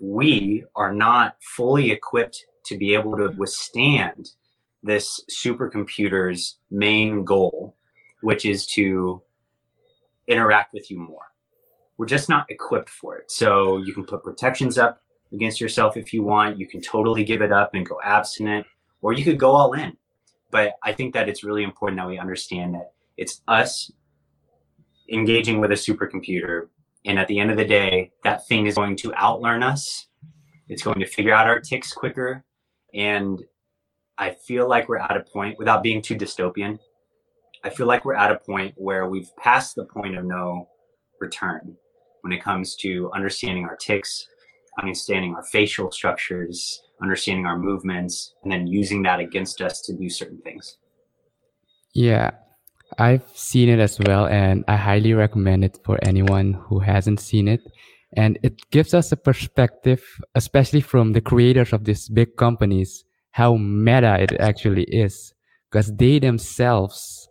[0.00, 4.30] we are not fully equipped to be able to withstand
[4.82, 7.74] this supercomputer's main goal,
[8.20, 9.22] which is to
[10.26, 11.32] interact with you more.
[11.96, 13.30] We're just not equipped for it.
[13.30, 16.58] So you can put protections up against yourself if you want.
[16.58, 18.66] You can totally give it up and go abstinent,
[19.02, 19.96] or you could go all in.
[20.50, 23.90] But I think that it's really important that we understand that it's us
[25.10, 26.68] engaging with a supercomputer.
[27.04, 30.06] And at the end of the day, that thing is going to outlearn us.
[30.68, 32.44] It's going to figure out our ticks quicker.
[32.94, 33.42] And
[34.16, 36.78] I feel like we're at a point, without being too dystopian,
[37.64, 40.68] I feel like we're at a point where we've passed the point of no
[41.20, 41.76] return
[42.22, 44.26] when it comes to understanding our ticks,
[44.80, 50.08] understanding our facial structures, understanding our movements, and then using that against us to do
[50.08, 50.78] certain things.
[51.94, 52.30] Yeah,
[52.98, 57.48] I've seen it as well, and I highly recommend it for anyone who hasn't seen
[57.48, 57.60] it.
[58.16, 60.02] And it gives us a perspective,
[60.34, 65.34] especially from the creators of these big companies, how meta it actually is,
[65.70, 67.28] because they themselves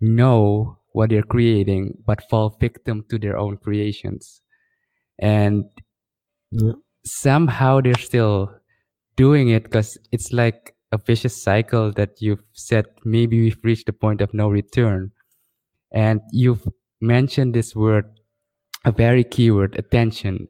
[0.00, 4.42] know what they're creating, but fall victim to their own creations.
[5.18, 5.64] And.
[7.04, 8.50] Somehow they're still
[9.16, 13.92] doing it because it's like a vicious cycle that you've said maybe we've reached the
[13.92, 15.10] point of no return.
[15.92, 16.66] And you've
[17.00, 18.06] mentioned this word
[18.84, 20.48] a very key word attention.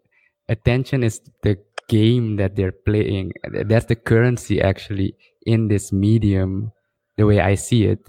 [0.49, 1.57] Attention is the
[1.89, 3.33] game that they're playing.
[3.67, 6.73] That's the currency actually in this medium
[7.17, 8.01] the way i see it.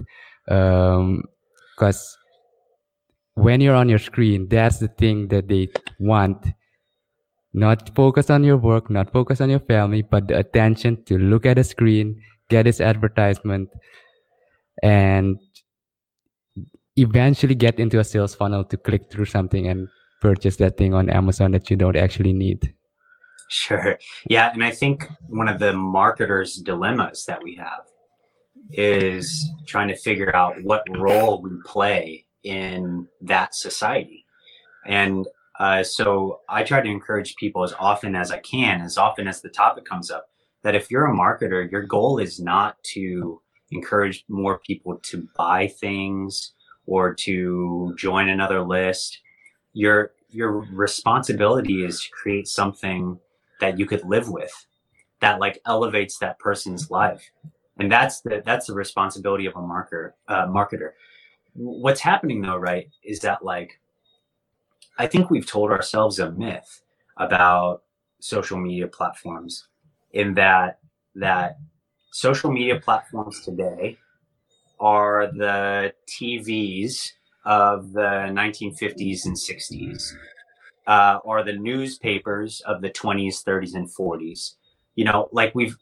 [0.45, 1.19] Because
[1.77, 5.67] um, when you're on your screen that's the thing that they
[5.99, 6.47] want
[7.55, 11.45] not focus on your work, not focus on your family, but the attention to look
[11.45, 13.69] at a screen, get this advertisement,
[14.83, 15.39] and
[16.97, 19.87] eventually get into a sales funnel to click through something and
[20.21, 22.73] purchase that thing on Amazon that you don't actually need.
[23.49, 23.97] Sure.
[24.29, 24.51] Yeah.
[24.51, 27.85] And I think one of the marketers' dilemmas that we have
[28.71, 34.25] is trying to figure out what role we play in that society.
[34.85, 35.25] And
[35.59, 39.41] uh, so I try to encourage people as often as I can, as often as
[39.41, 40.29] the topic comes up,
[40.63, 43.41] that if you're a marketer, your goal is not to
[43.71, 46.53] encourage more people to buy things
[46.85, 49.19] or to join another list.
[49.73, 53.17] Your your responsibility is to create something
[53.61, 54.51] that you could live with,
[55.21, 57.31] that like elevates that person's life,
[57.79, 60.11] and that's the that's the responsibility of a marketer.
[60.27, 60.91] Uh, marketer.
[61.53, 63.79] What's happening though, right, is that like
[64.97, 66.81] I think we've told ourselves a myth
[67.17, 67.83] about
[68.19, 69.67] social media platforms
[70.13, 70.79] in that
[71.15, 71.57] that
[72.11, 73.97] social media platforms today
[74.79, 77.11] are the TVs
[77.45, 77.99] of the
[78.31, 80.13] 1950s and 60s,
[80.87, 84.55] uh, or the newspapers of the 20s, 30s, and 40s.
[84.95, 85.77] You know, like we've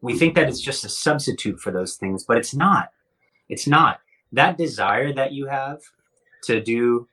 [0.00, 2.90] we think that it's just a substitute for those things, but it's not.
[3.48, 4.00] It's not.
[4.32, 5.80] That desire that you have
[6.44, 7.08] to do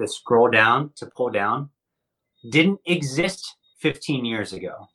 [0.00, 1.68] the scroll down to pull down
[2.48, 4.88] didn't exist 15 years ago.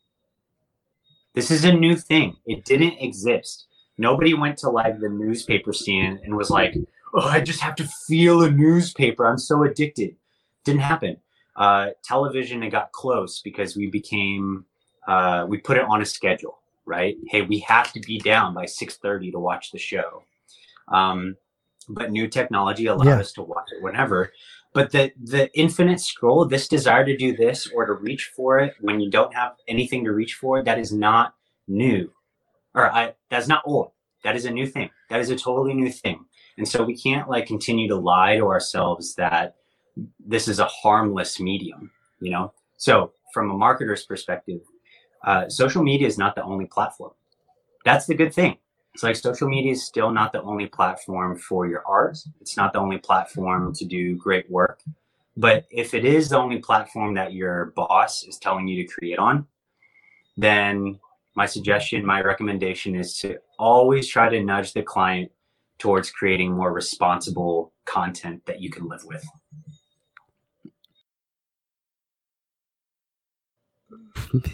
[1.32, 2.36] This is a new thing.
[2.44, 3.66] It didn't exist.
[3.98, 6.74] Nobody went to like the newspaper stand and was like,
[7.14, 9.26] "Oh, I just have to feel a newspaper.
[9.26, 10.16] I'm so addicted."
[10.64, 11.18] Didn't happen.
[11.54, 14.64] Uh, television it got close because we became
[15.06, 17.16] uh, we put it on a schedule, right?
[17.28, 20.24] Hey, we have to be down by 6:30 to watch the show.
[20.88, 21.36] Um,
[21.88, 23.20] but new technology allowed yeah.
[23.20, 24.32] us to watch it whenever.
[24.76, 28.74] But the the infinite scroll, this desire to do this or to reach for it
[28.82, 31.32] when you don't have anything to reach for, that is not
[31.66, 32.12] new,
[32.74, 33.92] or I that's not old.
[34.22, 34.90] That is a new thing.
[35.08, 36.26] That is a totally new thing.
[36.58, 39.56] And so we can't like continue to lie to ourselves that
[40.20, 41.90] this is a harmless medium.
[42.20, 42.52] You know.
[42.76, 44.60] So from a marketer's perspective,
[45.24, 47.12] uh, social media is not the only platform.
[47.86, 48.58] That's the good thing
[48.96, 52.16] it's like social media is still not the only platform for your art.
[52.40, 54.80] It's not the only platform to do great work.
[55.36, 59.18] But if it is the only platform that your boss is telling you to create
[59.18, 59.46] on,
[60.38, 60.98] then
[61.34, 65.30] my suggestion, my recommendation is to always try to nudge the client
[65.78, 69.26] towards creating more responsible content that you can live with.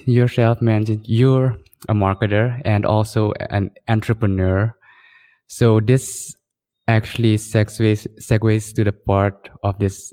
[0.05, 1.57] Yourself mentioned you're
[1.89, 4.75] a marketer and also an entrepreneur.
[5.47, 6.35] So this
[6.89, 10.13] actually segues segues to the part of this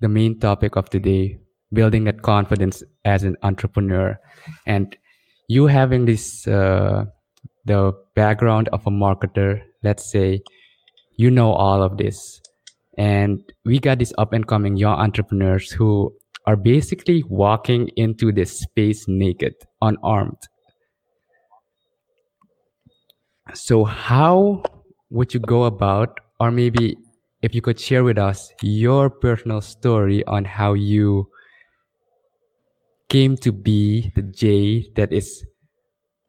[0.00, 1.38] the main topic of today
[1.72, 4.18] building that confidence as an entrepreneur.
[4.66, 4.96] And
[5.48, 7.04] you having this uh,
[7.64, 10.40] the background of a marketer let's say
[11.16, 12.40] you know all of this.
[12.98, 16.14] And we got these up and coming young entrepreneurs who
[16.46, 20.38] are basically walking into this space naked unarmed
[23.56, 24.62] so, how
[25.10, 26.96] would you go about, or maybe
[27.42, 31.28] if you could share with us your personal story on how you
[33.08, 35.44] came to be the Jay that is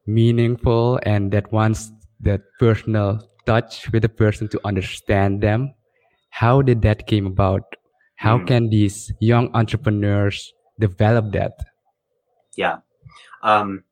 [0.05, 5.73] meaningful and that wants that personal touch with the person to understand them?
[6.29, 7.63] How did that came about?
[8.15, 8.47] How mm.
[8.47, 11.53] can these young entrepreneurs develop that?
[12.55, 12.77] Yeah.
[13.43, 13.83] Um,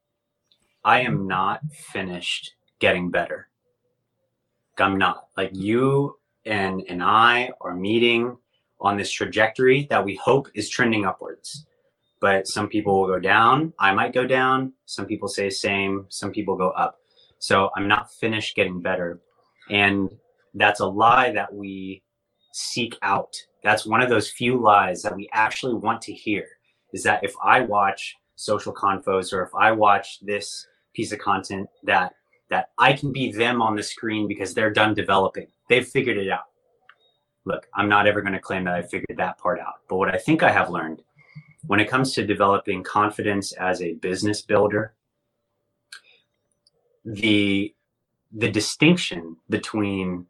[0.84, 2.54] I am not finished
[2.86, 3.48] getting better.
[4.78, 5.30] I'm not.
[5.36, 5.70] Like mm-hmm.
[5.70, 8.38] you and and I are meeting
[8.80, 11.66] on this trajectory that we hope is trending upwards.
[12.22, 13.74] But some people will go down.
[13.80, 14.74] I might go down.
[14.86, 16.06] Some people say same.
[16.10, 17.00] Some people go up.
[17.40, 19.20] So I'm not finished getting better.
[19.72, 20.12] And
[20.54, 22.04] that's a lie that we
[22.54, 23.34] seek out.
[23.64, 26.46] That's one of those few lies that we actually want to hear
[26.94, 31.68] is that if I watch Social Confoes or if I watch this piece of content
[31.84, 32.14] that
[32.56, 35.47] that I can be them on the screen because they're done developing.
[35.68, 36.45] They've figured it out.
[37.43, 39.82] Look, I'm not ever going to claim that I figured that part out.
[39.89, 41.01] But what I think I have learned
[41.68, 44.93] when it comes to developing confidence as a business builder,
[47.03, 47.76] the
[48.32, 50.26] the distinction between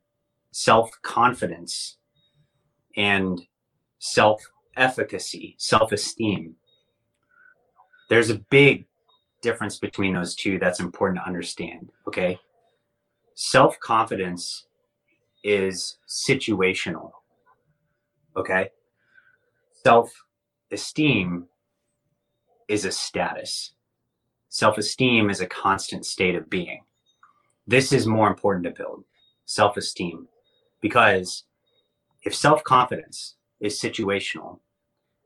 [0.51, 1.97] self-confidence
[2.97, 3.41] and
[3.99, 6.55] self-efficacy, self-esteem.
[8.09, 8.85] There's a big
[9.45, 11.91] difference between those two that's important to understand.
[12.07, 12.39] Okay.
[13.35, 14.65] Self confidence
[15.43, 17.11] is situational.
[18.35, 18.69] Okay.
[19.83, 20.11] Self
[20.71, 21.47] esteem
[22.67, 23.73] is a status.
[24.49, 26.81] Self esteem is a constant state of being.
[27.67, 29.03] This is more important to build
[29.45, 30.27] self esteem
[30.81, 31.43] because
[32.23, 34.59] if self confidence is situational,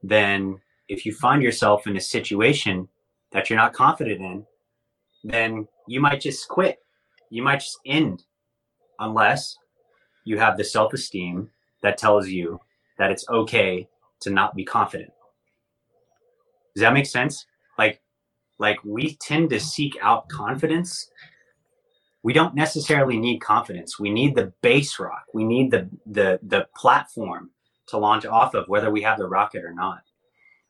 [0.03, 0.59] then
[0.89, 2.89] if you find yourself in a situation
[3.31, 4.45] that you're not confident in,
[5.23, 6.79] then you might just quit.
[7.29, 8.23] You might just end
[8.99, 9.57] unless
[10.23, 11.49] you have the self esteem
[11.81, 12.59] that tells you
[12.97, 13.87] that it's okay
[14.21, 15.11] to not be confident.
[16.75, 17.45] Does that make sense?
[17.77, 18.01] Like,
[18.57, 21.09] like we tend to seek out confidence.
[22.21, 23.99] We don't necessarily need confidence.
[23.99, 25.23] We need the base rock.
[25.33, 27.51] We need the the the platform
[27.87, 30.01] to launch off of, whether we have the rocket or not.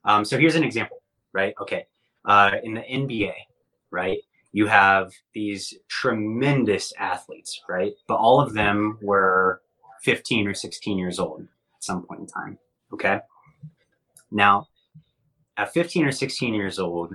[0.05, 1.01] Um, so here's an example,
[1.33, 1.53] right?
[1.59, 1.87] Okay,
[2.25, 3.33] uh, in the NBA,
[3.91, 4.19] right?
[4.51, 7.93] You have these tremendous athletes, right?
[8.07, 9.61] But all of them were
[10.03, 12.57] 15 or 16 years old at some point in time.
[12.93, 13.19] Okay.
[14.31, 14.67] Now,
[15.57, 17.13] at 15 or 16 years old,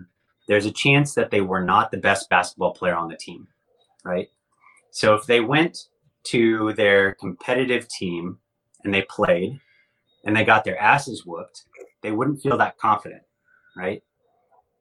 [0.48, 3.48] there's a chance that they were not the best basketball player on the team,
[4.04, 4.28] right?
[4.90, 5.78] So if they went
[6.24, 8.38] to their competitive team
[8.84, 9.60] and they played
[10.24, 11.64] and they got their asses whooped,
[12.02, 13.22] they wouldn't feel that confident,
[13.76, 14.02] right?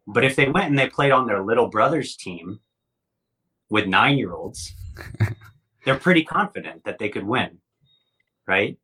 [0.07, 2.59] But if they went and they played on their little brother's team
[3.69, 4.73] with nine year olds,
[5.85, 7.57] they're pretty confident that they could win,
[8.47, 8.77] right?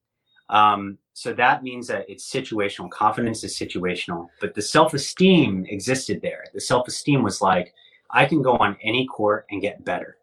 [0.50, 2.90] Um, so that means that it's situational.
[2.90, 6.46] Confidence is situational, but the self esteem existed there.
[6.54, 7.74] The self esteem was like,
[8.10, 10.18] I can go on any court and get better.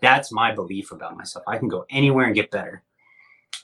[0.00, 1.44] That's my belief about myself.
[1.48, 2.82] I can go anywhere and get better.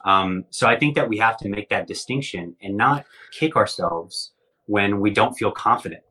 [0.05, 4.33] Um, so I think that we have to make that distinction and not kick ourselves
[4.67, 6.03] when we don't feel confident.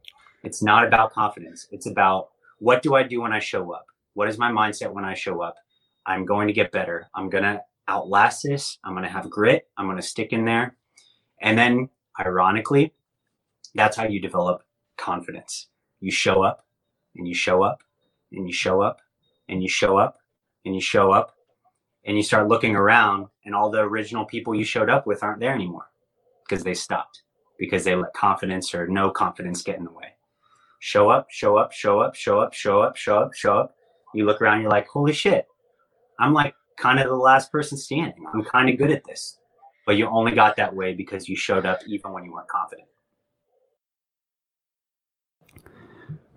[0.44, 1.68] It's not about confidence.
[1.72, 2.30] It's about
[2.60, 3.86] what do I do when I show up?
[4.14, 5.56] What is my mindset when I show up?
[6.06, 7.08] I'm going to get better.
[7.14, 8.78] I'm going to outlast this.
[8.84, 9.68] I'm going to have grit.
[9.78, 10.76] I'm going to stick in there.
[11.42, 12.94] And then, ironically,
[13.76, 14.64] that's how you develop
[14.98, 15.68] confidence.
[16.00, 16.66] You show up
[17.16, 17.82] and you show up
[18.32, 19.02] and you show up
[19.48, 20.18] and you show up
[20.66, 21.36] and you show up
[22.06, 25.40] and you start looking around and all the original people you showed up with aren't
[25.40, 25.90] there anymore
[26.48, 27.24] because they stopped
[27.58, 30.14] because they let confidence or no confidence get in the way.
[30.80, 33.76] Show up, show up, show up, show up, show up, show up, show up.
[34.14, 35.46] You look around, you're like, holy shit,
[36.20, 38.26] I'm like kind of the last person standing.
[38.34, 39.38] I'm kind of good at this.
[39.86, 42.88] But you only got that way because you showed up even when you weren't confident.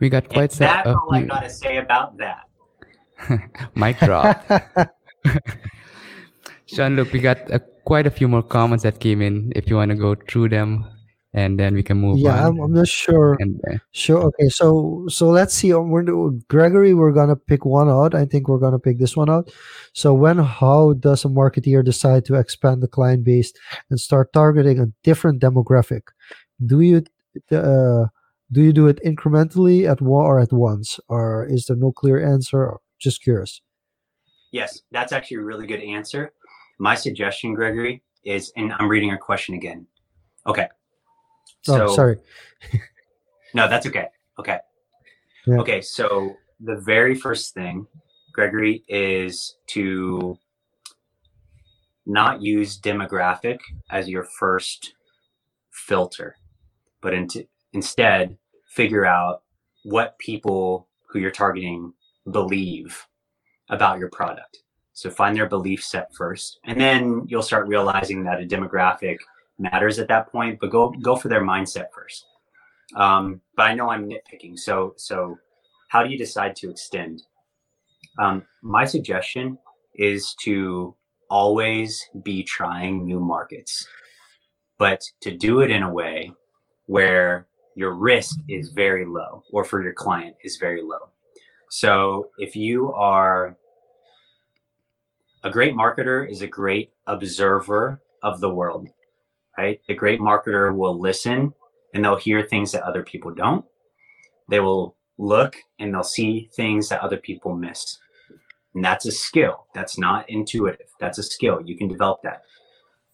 [0.00, 2.48] We got quite and that's all I gotta say about that.
[3.76, 4.44] Mic drop.
[6.66, 9.52] Jean-Luc, we got uh, quite a few more comments that came in.
[9.54, 10.86] If you want to go through them,
[11.34, 12.58] and then we can move yeah, on.
[12.58, 13.36] I'm, I'm not sure.
[13.40, 14.22] And, uh, Sure.
[14.24, 14.48] Okay.
[14.48, 15.72] So so let's see.
[15.72, 16.04] Um, We're,
[16.48, 18.14] Gregory, we're gonna pick one out.
[18.14, 19.50] I think we're gonna pick this one out.
[19.94, 23.52] So when, how does a marketeer decide to expand the client base
[23.88, 26.02] and start targeting a different demographic?
[26.64, 27.02] Do you
[27.50, 28.06] uh,
[28.52, 32.24] do you do it incrementally at one or at once, or is there no clear
[32.24, 32.76] answer?
[32.98, 33.62] Just curious.
[34.52, 36.32] Yes, that's actually a really good answer.
[36.78, 39.86] My suggestion, Gregory, is, and I'm reading your question again.
[40.46, 40.68] Okay.
[41.68, 42.18] Oh, sorry.
[43.54, 44.08] no, that's okay.
[44.38, 44.58] Okay.
[45.46, 45.58] Yeah.
[45.58, 45.80] Okay.
[45.80, 47.86] So the very first thing,
[48.32, 50.38] Gregory, is to
[52.06, 53.60] not use demographic
[53.90, 54.94] as your first
[55.70, 56.36] filter,
[57.00, 58.36] but into, instead
[58.68, 59.42] figure out
[59.84, 61.92] what people who you're targeting
[62.30, 63.06] believe
[63.68, 64.62] about your product.
[64.94, 69.18] So find their belief set first, and then you'll start realizing that a demographic
[69.62, 70.58] matters at that point.
[70.60, 72.26] But go go for their mindset first.
[72.96, 74.58] Um, but I know I'm nitpicking.
[74.58, 75.38] So so
[75.88, 77.22] how do you decide to extend?
[78.18, 79.58] Um, my suggestion
[79.94, 80.94] is to
[81.30, 83.86] always be trying new markets,
[84.78, 86.32] but to do it in a way
[86.86, 91.08] where your risk is very low, or for your client is very low.
[91.70, 93.56] So if you are
[95.42, 98.88] a great marketer is a great observer of the world,
[99.56, 99.80] right?
[99.88, 101.52] A great marketer will listen
[101.94, 103.64] and they'll hear things that other people don't.
[104.48, 107.98] They will look and they'll see things that other people miss.
[108.74, 109.66] And that's a skill.
[109.74, 110.88] That's not intuitive.
[110.98, 111.60] That's a skill.
[111.64, 112.42] You can develop that.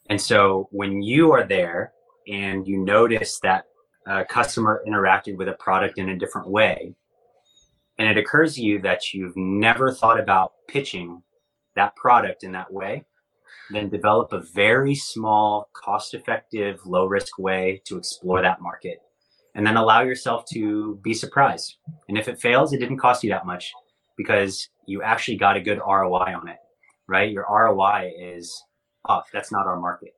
[0.08, 1.92] And so when you are there
[2.28, 3.64] and you notice that
[4.06, 6.94] a customer interacted with a product in a different way,
[7.98, 11.22] and it occurs to you that you've never thought about pitching
[11.74, 13.04] that product in that way,
[13.70, 18.98] then develop a very small, cost effective, low risk way to explore that market.
[19.54, 21.76] And then allow yourself to be surprised.
[22.08, 23.72] And if it fails, it didn't cost you that much
[24.16, 26.58] because you actually got a good ROI on it,
[27.08, 27.30] right?
[27.30, 28.62] Your ROI is,
[29.08, 30.10] oh, that's not our market.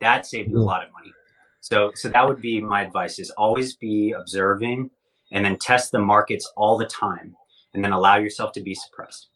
[0.00, 1.12] That saved you a lot of money.
[1.60, 4.90] So, so that would be my advice: is always be observing,
[5.32, 7.34] and then test the markets all the time,
[7.72, 9.28] and then allow yourself to be surprised.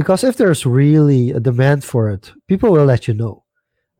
[0.00, 3.44] Because if there's really a demand for it people will let you know.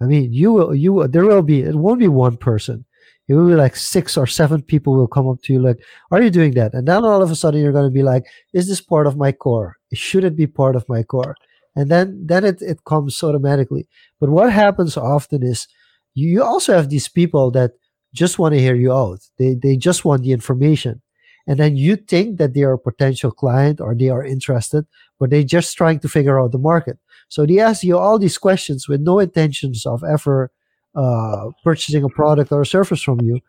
[0.01, 2.87] I mean you will you there will be it won't be one person.
[3.29, 5.79] It will be like six or seven people will come up to you like
[6.11, 6.73] are you doing that?
[6.73, 8.25] And then all of a sudden you're going to be like
[8.55, 9.77] is this part of my core?
[9.93, 11.35] Should it be part of my core?
[11.77, 13.87] And then then it, it comes automatically.
[14.21, 15.69] But what happens often is
[16.15, 17.73] you, you also have these people that
[18.15, 19.21] just want to hear you out.
[19.39, 21.03] They they just want the information
[21.51, 24.87] and then you think that they are a potential client or they are interested
[25.19, 26.99] but they're just trying to figure out the market
[27.29, 30.51] so they ask you all these questions with no intentions of ever
[30.95, 33.41] uh, purchasing a product or a service from you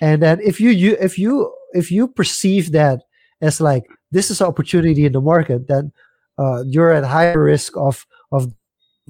[0.00, 3.00] and then if you, you if you if you perceive that
[3.40, 5.92] as like this is an opportunity in the market then
[6.38, 8.52] uh, you're at higher risk of of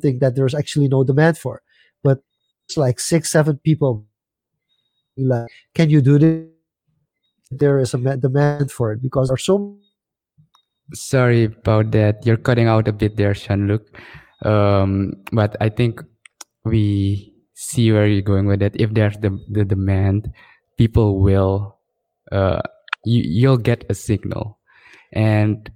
[0.01, 1.63] think that there's actually no demand for
[2.07, 2.21] but
[2.67, 4.07] it's like six, seven people.
[5.17, 6.56] Like, can you do this?
[7.51, 9.79] There is a demand for it because there's so.
[10.95, 12.25] Sorry about that.
[12.27, 13.83] You're cutting out a bit there, Jean-Luc.
[14.43, 16.03] Um, but I think
[16.65, 18.77] we see where you're going with it.
[18.79, 20.33] If there's the, the demand,
[20.77, 21.79] people will,
[22.31, 22.61] uh,
[23.05, 24.59] you, you'll get a signal.
[25.13, 25.71] And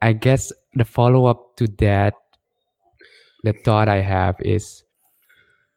[0.00, 2.14] I guess the follow up to that,
[3.44, 4.84] the thought I have is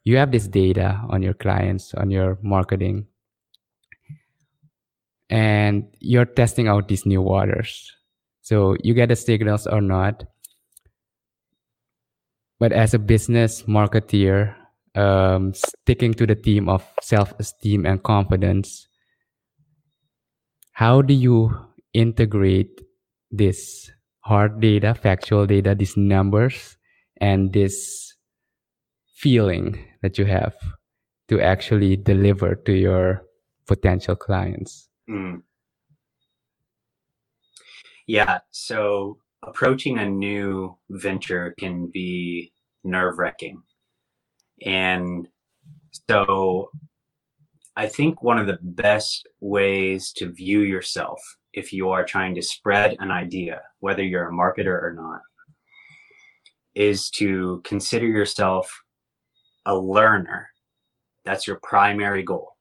[0.03, 3.07] you have this data on your clients, on your marketing,
[5.29, 7.91] and you're testing out these new waters.
[8.41, 10.23] So you get the signals or not.
[12.59, 14.55] But as a business marketeer,
[14.95, 18.87] um, sticking to the theme of self-esteem and confidence,
[20.71, 21.51] how do you
[21.93, 22.81] integrate
[23.31, 26.77] this hard data, factual data, these numbers,
[27.19, 28.13] and this
[29.15, 30.55] feeling that you have
[31.27, 33.23] to actually deliver to your
[33.67, 34.87] potential clients?
[35.09, 35.41] Mm.
[38.07, 38.39] Yeah.
[38.51, 42.51] So approaching a new venture can be
[42.83, 43.61] nerve wracking.
[44.65, 45.27] And
[46.09, 46.69] so
[47.75, 51.19] I think one of the best ways to view yourself
[51.53, 55.21] if you are trying to spread an idea, whether you're a marketer or not,
[56.73, 58.69] is to consider yourself
[59.65, 60.49] a learner.
[61.23, 62.54] That's your primary goal.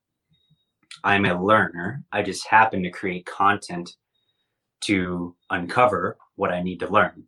[1.05, 2.02] I'm a learner.
[2.12, 3.94] I just happen to create content
[4.80, 7.24] to uncover what I need to learn.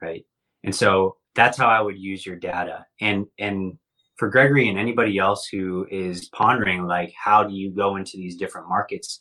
[0.00, 0.24] Right.
[0.62, 2.86] And so that's how I would use your data.
[3.00, 3.78] And and
[4.16, 8.36] for Gregory and anybody else who is pondering like how do you go into these
[8.36, 9.20] different markets,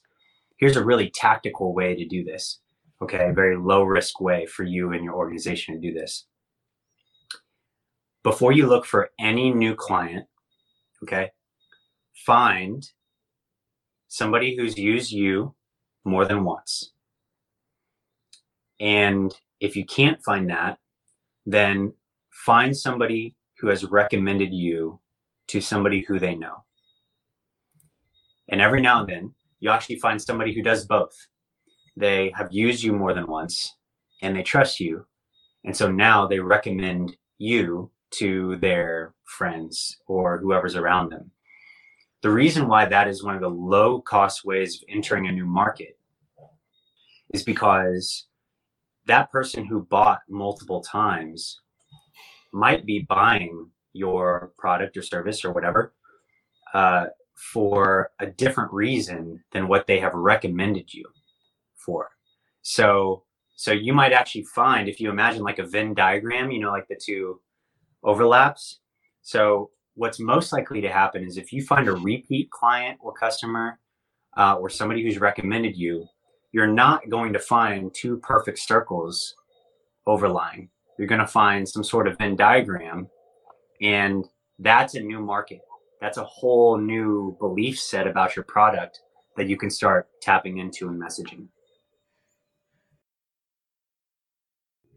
[0.57, 2.59] here's a really tactical way to do this.
[3.01, 6.28] Okay, a very low risk way for you and your organization to do this.
[8.24, 10.28] Before you look for any new client,
[11.03, 11.32] okay,
[12.26, 12.88] find
[14.14, 15.55] somebody who's used you
[16.05, 16.91] more than once.
[18.80, 20.78] And if you can't find that,
[21.47, 21.93] then
[22.30, 24.99] find somebody who has recommended you
[25.47, 26.64] to somebody who they know.
[28.49, 31.16] And every now and then, you actually find somebody who does both.
[31.97, 33.76] They have used you more than once
[34.22, 35.07] and they trust you.
[35.64, 37.89] And so now they recommend you
[38.20, 41.32] to their friends or whoever's around them.
[42.24, 45.45] The reason why that is one of the low cost ways of entering a new
[45.45, 45.99] market
[47.34, 48.28] is because
[49.05, 51.59] that person who bought multiple times
[52.53, 55.93] might be buying your product or service or whatever
[56.74, 61.03] uh, for a different reason than what they have recommended you
[61.76, 62.09] for.
[62.61, 63.24] So,
[63.57, 66.88] so you might actually find if you imagine like a Venn diagram, you know, like
[66.88, 67.41] the two
[68.01, 68.80] overlaps.
[69.24, 73.79] So what's most likely to happen is if you find a repeat client or customer
[74.37, 76.07] uh, or somebody who's recommended you,
[76.51, 79.35] you're not going to find two perfect circles
[80.05, 80.69] overlying.
[80.97, 83.07] You're going to find some sort of Venn diagram,
[83.81, 84.25] and
[84.59, 85.61] that's a new market.
[85.99, 89.01] That's a whole new belief set about your product
[89.35, 91.47] that you can start tapping into and messaging.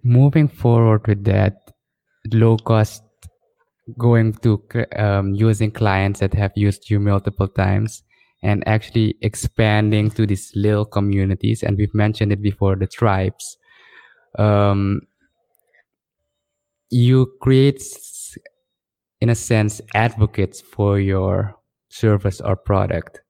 [0.03, 1.71] Moving forward with that
[2.33, 3.03] low cost
[3.99, 4.63] going to
[4.97, 8.03] um, using clients that have used you multiple times
[8.43, 11.63] and actually expanding to these little communities.
[11.63, 13.57] And we've mentioned it before the tribes.
[14.39, 15.03] Um,
[16.91, 17.83] you create
[19.21, 21.55] in a sense advocates for your
[21.89, 23.21] service or product.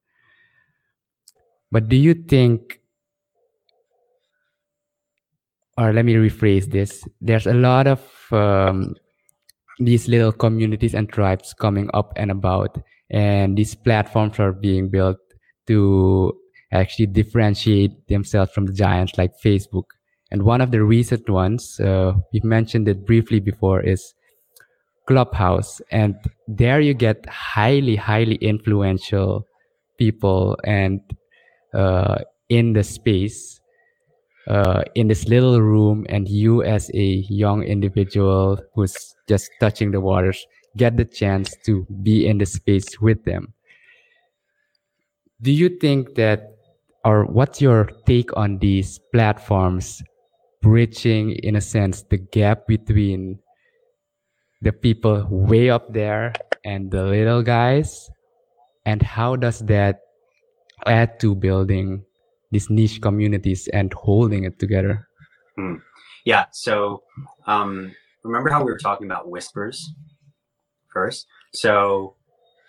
[1.71, 2.81] But do you think
[5.79, 7.05] or let me rephrase this.
[7.21, 8.01] There's a lot of
[8.33, 8.95] um,
[9.79, 12.79] these little communities and tribes coming up and about
[13.11, 15.19] and these platforms are being built
[15.67, 16.33] to
[16.73, 19.85] actually differentiate themselves from the giants like facebook.
[20.33, 24.15] And one of the recent ones uh, we've mentioned it briefly before is
[25.07, 25.81] clubhouse.
[25.91, 26.17] And
[26.49, 29.47] there you get highly highly influential
[29.99, 31.01] people and
[31.73, 32.19] uh,
[32.49, 33.61] in the space
[34.47, 40.01] uh, in this little room and you as a young individual who's just touching the
[40.01, 43.53] waters get the chance to be in the space with them.
[45.43, 46.57] Do you think that
[47.05, 50.03] or what's your take on these platforms
[50.61, 53.39] bridging in a sense the gap between
[54.63, 56.33] the people way up there
[56.65, 58.11] and the little guys?
[58.85, 60.01] And how does that
[60.87, 62.06] add to building
[62.51, 65.09] these niche communities and holding it together.
[65.57, 65.77] Hmm.
[66.25, 66.47] Yeah.
[66.53, 67.03] So
[67.47, 67.93] um,
[68.25, 69.93] remember how we were talking about whispers
[70.93, 71.27] first?
[71.55, 72.17] So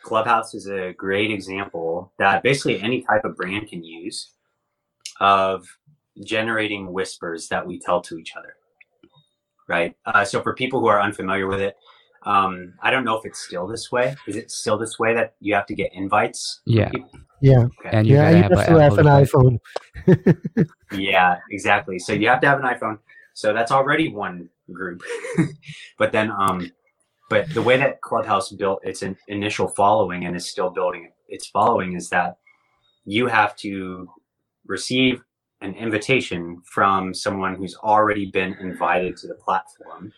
[0.03, 4.33] Clubhouse is a great example that basically any type of brand can use
[5.19, 5.65] of
[6.23, 8.53] generating whispers that we tell to each other.
[9.67, 9.95] Right.
[10.05, 11.75] Uh, so for people who are unfamiliar with it,
[12.27, 14.13] um, I don't know if it's still this way.
[14.27, 16.61] Is it still this way that you have to get invites?
[16.65, 16.91] Yeah.
[17.41, 17.67] Yeah.
[17.79, 17.89] Okay.
[17.93, 20.67] And you yeah, gotta you have, have to have an iPhone.
[20.91, 21.99] Yeah, exactly.
[21.99, 22.99] So you have to have an iPhone.
[23.33, 25.03] So that's already one group.
[25.97, 26.71] but then, um,
[27.29, 31.47] but the way that Clubhouse built its in, initial following and is still building its
[31.47, 32.37] following is that
[33.05, 34.09] you have to
[34.65, 35.21] receive
[35.61, 40.13] an invitation from someone who's already been invited to the platform.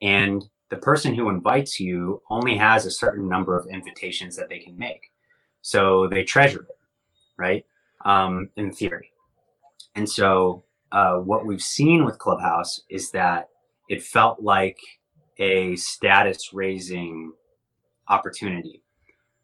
[0.00, 4.58] And the person who invites you only has a certain number of invitations that they
[4.58, 5.12] can make.
[5.60, 6.78] So they treasure it,
[7.36, 7.66] right?
[8.06, 9.12] Um, in theory.
[9.96, 13.50] And so, uh, what we've seen with Clubhouse is that
[13.90, 14.78] it felt like
[15.38, 17.32] a status raising
[18.08, 18.82] opportunity.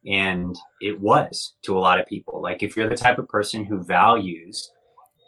[0.07, 2.41] And it was to a lot of people.
[2.41, 4.73] Like, if you're the type of person who values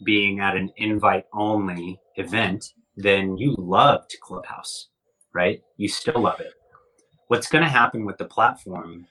[0.02, 4.88] being at an invite only event, then you loved Clubhouse,
[5.32, 5.62] right?
[5.76, 6.52] You still love it.
[7.28, 9.06] What's going to happen with the platform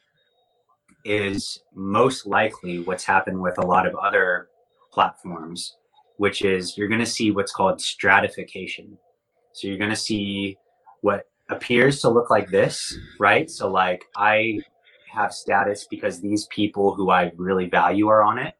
[1.06, 4.50] is most likely what's happened with a lot of other
[4.92, 5.78] platforms
[6.20, 8.98] which is you're going to see what's called stratification.
[9.54, 10.58] So you're going to see
[11.00, 13.50] what appears to look like this, right?
[13.50, 14.60] So, like, I
[15.14, 18.54] have status because these people who I really value are on it.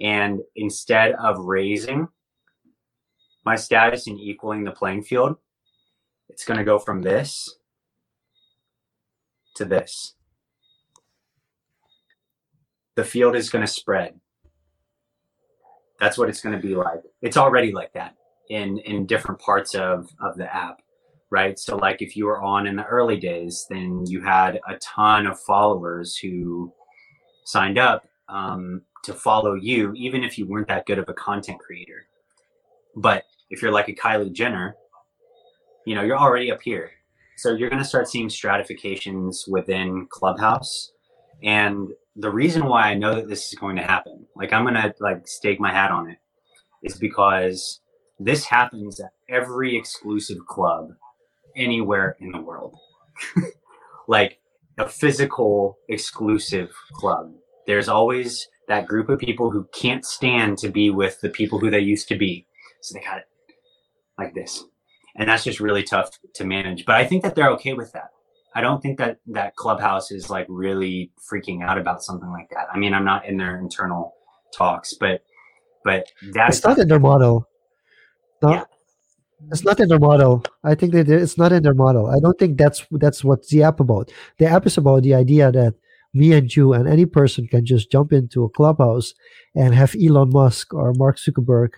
[0.00, 2.08] And instead of raising
[3.46, 5.36] my status and equaling the playing field,
[6.40, 7.58] it's going to go from this
[9.56, 10.14] to this.
[12.96, 14.18] The field is going to spread.
[16.00, 17.02] That's what it's going to be like.
[17.20, 18.14] It's already like that
[18.48, 20.80] in in different parts of of the app
[21.32, 21.58] right?
[21.60, 25.26] So like if you were on in the early days then you had a ton
[25.26, 26.72] of followers who
[27.44, 31.60] signed up um, to follow you even if you weren't that good of a content
[31.60, 32.06] creator.
[32.96, 34.74] But if you're like a kylie jenner
[35.86, 36.90] you know you're already up here
[37.36, 40.92] so you're going to start seeing stratifications within clubhouse
[41.42, 44.92] and the reason why I know that this is going to happen, like I'm gonna
[45.00, 46.18] like stake my hat on it,
[46.82, 47.80] is because
[48.18, 50.90] this happens at every exclusive club
[51.56, 52.76] anywhere in the world.
[54.08, 54.38] like
[54.78, 57.32] a physical exclusive club.
[57.66, 61.70] There's always that group of people who can't stand to be with the people who
[61.70, 62.46] they used to be.
[62.82, 63.24] So they got it
[64.18, 64.64] like this.
[65.16, 66.86] And that's just really tough to manage.
[66.86, 68.10] But I think that they're okay with that.
[68.54, 72.66] I don't think that that Clubhouse is like really freaking out about something like that.
[72.72, 74.14] I mean, I'm not in their internal
[74.56, 75.22] talks, but
[75.84, 77.46] but that's It's not in their model.
[78.42, 78.64] No, Yeah.
[79.52, 80.44] it's not in their model.
[80.64, 82.06] I think that it's not in their model.
[82.08, 84.12] I don't think that's that's what the app about.
[84.38, 85.74] The app is about the idea that
[86.14, 89.14] me and you and any person can just jump into a clubhouse
[89.54, 91.70] and have Elon Musk or Mark Zuckerberg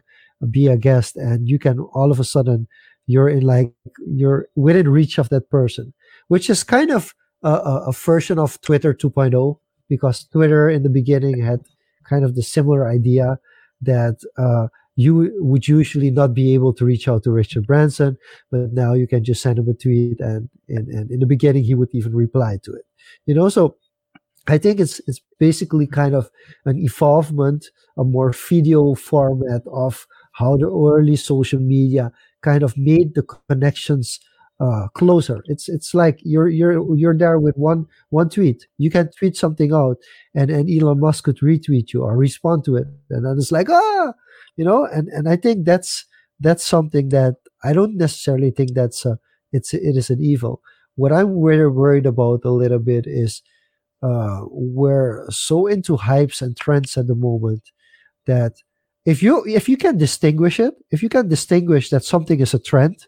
[0.51, 2.69] be a guest, and you can all of a sudden
[3.07, 3.73] you're in like
[4.07, 5.93] you're within reach of that person,
[6.29, 7.53] which is kind of a,
[7.89, 11.61] a, version of Twitter 2.0 because Twitter in the beginning had
[12.09, 13.39] kind of the similar idea
[13.81, 18.17] that uh, you would usually not be able to reach out to Richard Branson,
[18.51, 21.65] but now you can just send him a tweet, and and, and in the beginning
[21.65, 22.85] he would even reply to it.
[23.27, 23.77] You know, so
[24.47, 26.31] I think it's it's basically kind of
[26.65, 32.13] an evolvement, a more video format of how the early social media
[32.43, 34.21] kind of made the connections
[34.61, 35.43] uh, closer.
[35.47, 38.67] It's it's like you're you're you're there with one one tweet.
[38.79, 39.97] You can tweet something out,
[40.35, 43.69] and and Elon Musk could retweet you or respond to it, and then it's like
[43.71, 44.13] ah,
[44.57, 44.87] you know.
[44.87, 46.07] And and I think that's
[46.41, 49.19] that's something that I don't necessarily think that's a
[49.53, 50.61] it's it is an evil.
[50.95, 53.43] What I'm really worried about a little bit is
[54.03, 57.63] uh, we're so into hypes and trends at the moment
[58.27, 58.55] that
[59.05, 62.59] if you if you can distinguish it, if you can distinguish that something is a
[62.59, 63.07] trend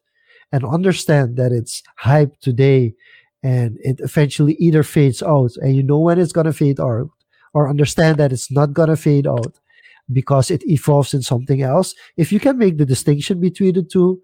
[0.52, 2.94] and understand that it's hype today
[3.42, 7.10] and it eventually either fades out and you know when it's going to fade out
[7.52, 9.58] or understand that it's not going to fade out
[10.12, 14.20] because it evolves in something else if you can make the distinction between the two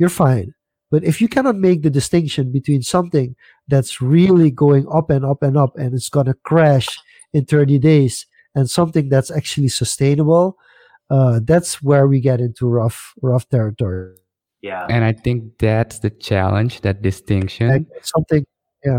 [0.00, 0.54] you're fine.
[0.90, 3.36] But if you cannot make the distinction between something
[3.68, 6.88] that's really going up and up and up and it's going to crash
[7.32, 10.56] in 30 days and something that's actually sustainable
[11.10, 14.16] uh, that's where we get into rough rough territory
[14.62, 14.84] yeah.
[14.90, 17.68] And I think that's the challenge, that distinction.
[17.68, 18.44] like something
[18.84, 18.98] yeah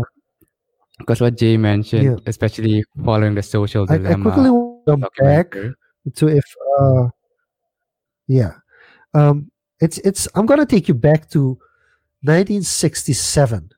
[0.98, 2.16] Because what Jay mentioned, Yeah.
[2.26, 4.50] especially following the social I, I quickly
[4.88, 5.52] jump back
[6.16, 6.44] to if
[6.80, 7.08] uh
[8.26, 8.54] yeah
[9.14, 9.50] um
[9.80, 11.58] it's it's i'm gonna take you back to
[12.22, 13.70] 1967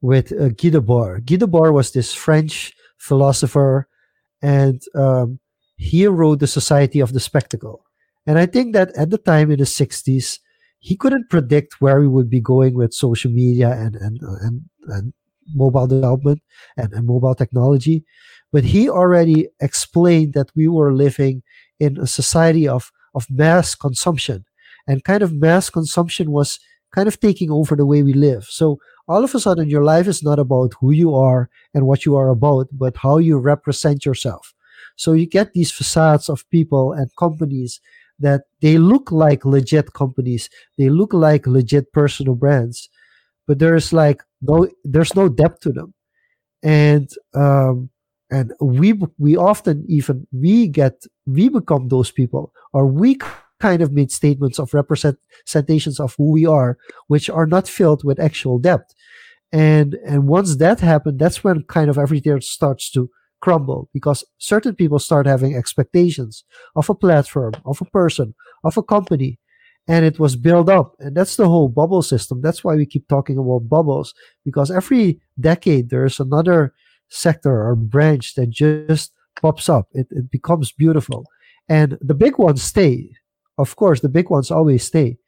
[0.00, 1.24] with uh, Guy Debord.
[1.26, 3.86] Guy Debord was this French philosopher,
[4.42, 5.38] and um,
[5.82, 7.84] he wrote The Society of the Spectacle.
[8.26, 10.38] And I think that at the time in the 60s,
[10.78, 15.12] he couldn't predict where we would be going with social media and, and, and, and
[15.54, 16.40] mobile development
[16.76, 18.04] and, and mobile technology.
[18.52, 21.42] But he already explained that we were living
[21.80, 24.44] in a society of, of mass consumption.
[24.86, 26.60] And kind of mass consumption was
[26.94, 28.44] kind of taking over the way we live.
[28.44, 28.78] So
[29.08, 32.14] all of a sudden, your life is not about who you are and what you
[32.16, 34.54] are about, but how you represent yourself.
[34.96, 37.80] So you get these facades of people and companies
[38.18, 40.48] that they look like legit companies.
[40.78, 42.88] They look like legit personal brands,
[43.46, 45.94] but there's like no, there's no depth to them.
[46.62, 47.90] And, um,
[48.30, 53.18] and we, we often even, we get, we become those people or we
[53.60, 56.78] kind of made statements of representations of who we are,
[57.08, 58.94] which are not filled with actual depth.
[59.52, 63.10] And, and once that happened, that's when kind of everything starts to
[63.42, 66.44] crumble because certain people start having expectations
[66.76, 68.34] of a platform, of a person,
[68.64, 69.38] of a company,
[69.88, 70.94] and it was built up.
[71.00, 72.40] And that's the whole bubble system.
[72.40, 74.14] That's why we keep talking about bubbles
[74.44, 76.72] because every decade there's another
[77.08, 79.88] sector or branch that just pops up.
[79.92, 81.26] It, it becomes beautiful.
[81.68, 83.10] And the big ones stay.
[83.58, 85.18] Of course, the big ones always stay.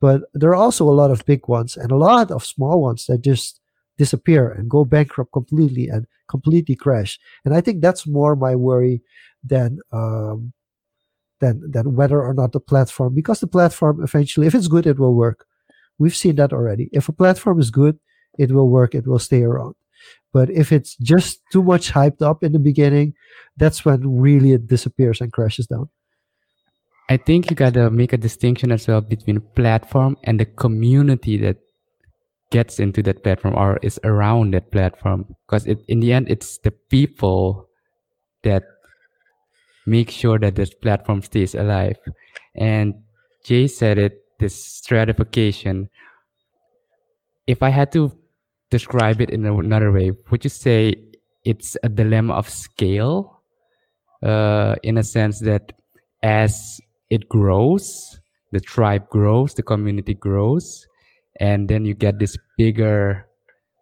[0.00, 3.06] But there are also a lot of big ones and a lot of small ones
[3.06, 3.60] that just
[3.98, 7.18] disappear and go bankrupt completely and completely crash.
[7.44, 9.02] And I think that's more my worry
[9.42, 10.52] than um,
[11.40, 14.98] than than whether or not the platform because the platform eventually, if it's good, it
[14.98, 15.46] will work.
[15.98, 16.90] We've seen that already.
[16.92, 17.98] If a platform is good,
[18.38, 18.94] it will work.
[18.94, 19.74] It will stay around.
[20.32, 23.14] But if it's just too much hyped up in the beginning,
[23.56, 25.88] that's when really it disappears and crashes down.
[27.08, 31.56] I think you gotta make a distinction as well between platform and the community that
[32.50, 35.34] gets into that platform or is around that platform.
[35.46, 37.68] Because it, in the end it's the people
[38.42, 38.62] that
[39.86, 41.98] make sure that this platform stays alive.
[42.54, 42.94] And
[43.44, 45.88] jay said it this stratification.
[47.46, 48.12] If i had to
[48.70, 50.94] describe it in another way would you say
[51.44, 53.32] it's a dilemma of scale?
[54.22, 55.72] Uh, in a sense that
[56.22, 56.80] as
[57.10, 58.18] it grows
[58.50, 60.86] the tribe grows the community grows
[61.40, 63.26] and then you get this bigger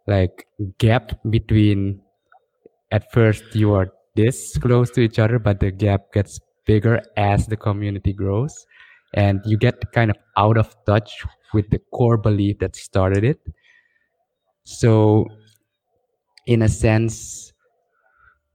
[0.07, 0.47] like
[0.77, 1.99] gap between
[2.91, 7.47] at first you are this close to each other but the gap gets bigger as
[7.47, 8.65] the community grows
[9.13, 13.39] and you get kind of out of touch with the core belief that started it.
[14.63, 15.25] So
[16.45, 17.53] in a sense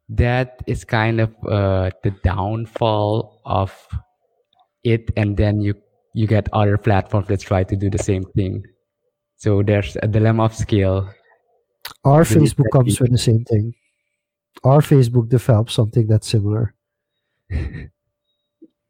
[0.08, 3.72] that is kind of uh, the downfall of
[4.84, 5.74] it and then you
[6.14, 8.64] you get other platforms that try to do the same thing
[9.40, 11.08] so there's a dilemma of scale.
[12.04, 13.72] Our Facebook comes with the same thing.
[14.64, 16.74] Our Facebook develops something that's similar.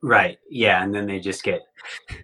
[0.02, 0.38] right.
[0.50, 0.82] Yeah.
[0.82, 1.60] And then they just get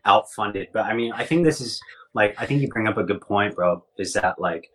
[0.04, 0.68] outfunded.
[0.72, 1.80] But I mean, I think this is
[2.14, 4.70] like, I think you bring up a good point, bro, is that like,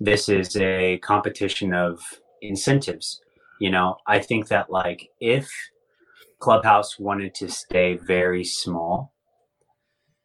[0.00, 2.00] this is a competition of
[2.42, 3.20] incentives.
[3.60, 5.48] You know, I think that like if
[6.40, 9.12] Clubhouse wanted to stay very small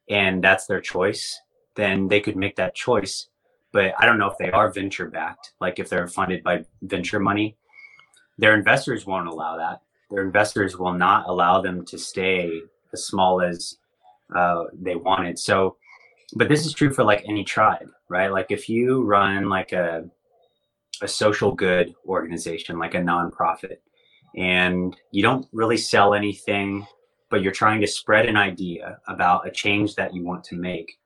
[0.09, 1.39] and that's their choice,
[1.75, 3.27] then they could make that choice.
[3.71, 7.19] But I don't know if they are venture backed, like if they're funded by venture
[7.19, 7.57] money.
[8.37, 9.81] Their investors won't allow that.
[10.11, 12.61] Their investors will not allow them to stay
[12.93, 13.77] as small as
[14.35, 15.37] uh, they wanted.
[15.39, 15.77] So,
[16.35, 18.31] but this is true for like any tribe, right?
[18.31, 20.09] Like if you run like a
[21.01, 23.77] a social good organization, like a nonprofit,
[24.37, 26.87] and you don't really sell anything,
[27.29, 30.97] but you're trying to spread an idea about a change that you want to make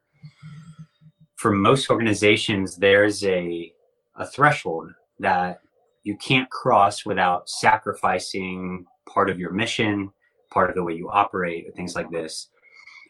[1.36, 3.72] for most organizations, there's a,
[4.16, 5.62] a threshold that
[6.04, 10.12] you can't cross without sacrificing part of your mission,
[10.52, 12.50] part of the way you operate, things like this.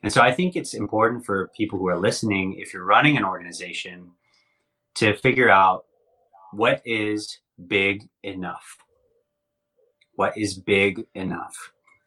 [0.04, 3.26] And so I think it's important for people who are listening, if you're running an
[3.26, 4.12] organization,
[4.96, 5.86] to figure out
[6.52, 8.78] what is big enough.
[10.16, 11.56] What is big enough?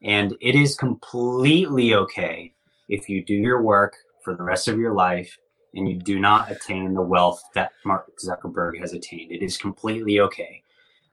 [0.02, 2.54] And it is completely okay
[2.88, 3.94] if you do your work
[4.24, 5.36] for the rest of your life
[5.74, 9.32] and you do not attain the wealth that Mark Zuckerberg has attained.
[9.32, 10.62] It is completely okay.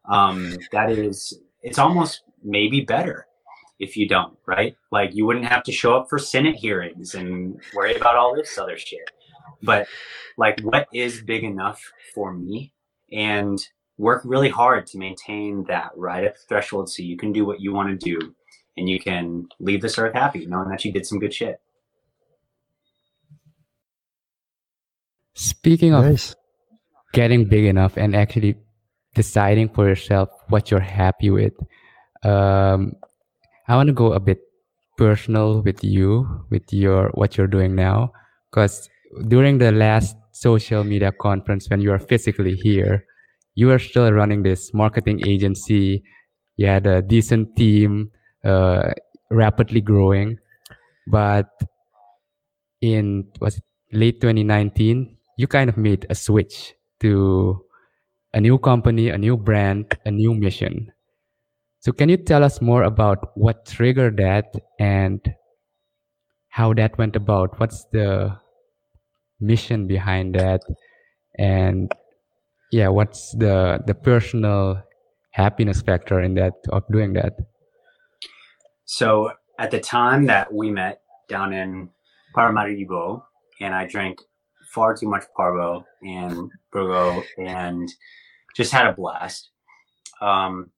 [0.06, 3.28] Um, that is, it's almost maybe better
[3.80, 4.76] if you don't, right?
[4.92, 8.58] Like you wouldn't have to show up for Senate hearings and worry about all this
[8.58, 9.10] other shit.
[9.64, 9.88] But
[10.38, 11.82] like, what is big enough
[12.14, 12.74] for me?
[13.12, 13.60] And
[13.98, 17.62] work really hard to maintain that right at the threshold so you can do what
[17.62, 18.34] you want to do
[18.78, 21.60] and you can leave this earth happy knowing that you did some good shit.
[25.40, 26.36] Speaking of Nice.
[27.14, 28.58] getting big enough and actually
[29.16, 31.54] deciding for yourself what you're happy with.
[32.24, 32.98] Um,
[33.66, 34.40] I want to go a bit
[34.98, 38.12] personal with you, with your what you're doing now,
[38.52, 38.90] because
[39.30, 43.06] during the last social media conference when you are physically here,
[43.56, 46.04] you are still running this marketing agency.
[46.58, 48.12] You had a decent team,
[48.44, 48.92] uh,
[49.32, 50.38] rapidly growing,
[51.08, 51.48] but
[52.82, 53.64] in was it
[53.94, 57.64] late 2019, you kind of made a switch to
[58.34, 60.92] a new company, a new brand, a new mission.
[61.80, 65.22] So can you tell us more about what triggered that and
[66.50, 67.58] how that went about?
[67.58, 68.36] What's the
[69.40, 70.60] mission behind that?
[71.38, 71.90] And
[72.74, 74.84] yeah, what's the the personal
[75.32, 77.32] happiness factor in that of doing that?
[78.84, 81.92] So at the time that we met down in
[82.36, 83.24] Paramaribo,
[83.62, 84.20] and I drank
[84.74, 87.90] far too much Parbo and Borgoe and
[88.56, 89.50] just had a blast.
[90.22, 90.72] Um,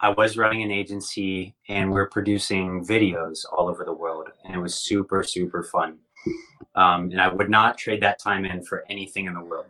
[0.00, 4.54] I was running an agency and we are producing videos all over the world, and
[4.54, 5.98] it was super, super fun.
[6.74, 9.66] Um, and I would not trade that time in for anything in the world.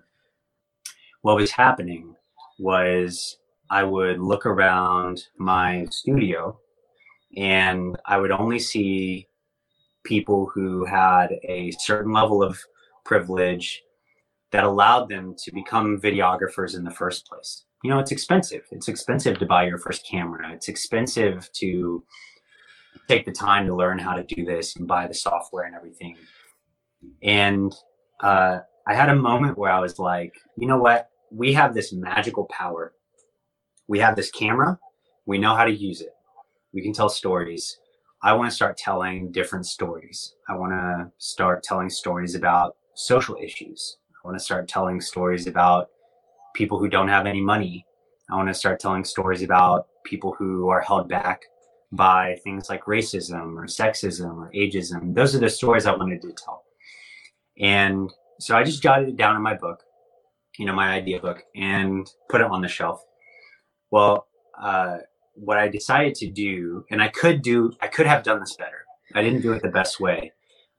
[1.23, 2.15] What was happening
[2.59, 3.39] was
[3.71, 6.59] I would look around my studio
[7.37, 9.29] and I would only see
[10.05, 12.61] people who had a certain level of
[13.05, 13.83] privilege
[14.51, 17.65] that allowed them to become videographers in the first place.
[17.83, 18.63] You know, it's expensive.
[18.71, 20.53] It's expensive to buy your first camera.
[20.53, 22.05] It's expensive to
[23.09, 26.17] take the time to learn how to do this and buy the software and everything.
[27.23, 27.75] And
[28.21, 31.09] uh, I had a moment where I was like, you know what?
[31.31, 32.93] We have this magical power.
[33.89, 34.79] We have this camera.
[35.27, 36.15] We know how to use it.
[36.73, 37.79] We can tell stories.
[38.23, 40.35] I want to start telling different stories.
[40.49, 43.99] I want to start telling stories about social issues.
[44.15, 45.89] I want to start telling stories about
[46.55, 47.87] people who don't have any money.
[48.31, 51.43] I want to start telling stories about people who are held back
[51.93, 55.15] by things like racism or sexism or ageism.
[55.15, 56.65] Those are the stories I wanted to tell.
[57.61, 59.83] And so I just jotted it down in my book,
[60.59, 63.03] you know, my idea book, and put it on the shelf.
[63.91, 64.27] Well,
[64.61, 64.99] uh,
[65.35, 68.85] what I decided to do, and I could do, I could have done this better.
[69.15, 70.33] I didn't do it the best way,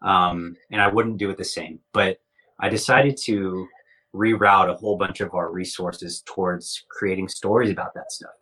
[0.04, 1.80] um, and I wouldn't do it the same.
[1.94, 2.20] But
[2.60, 3.68] I decided to
[4.14, 8.36] reroute a whole bunch of our resources towards creating stories about that stuff,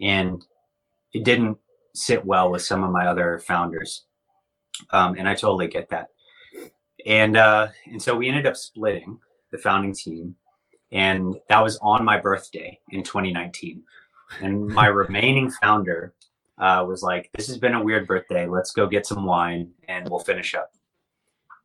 [0.00, 0.44] and
[1.12, 1.58] it didn't
[1.94, 4.04] sit well with some of my other founders,
[4.90, 6.08] um, and I totally get that.
[7.06, 9.18] And uh, and so we ended up splitting
[9.50, 10.36] the founding team,
[10.92, 13.82] and that was on my birthday in 2019
[14.40, 16.14] and my remaining founder
[16.60, 18.46] uh, was like, "This has been a weird birthday.
[18.46, 20.70] Let's go get some wine and we'll finish up."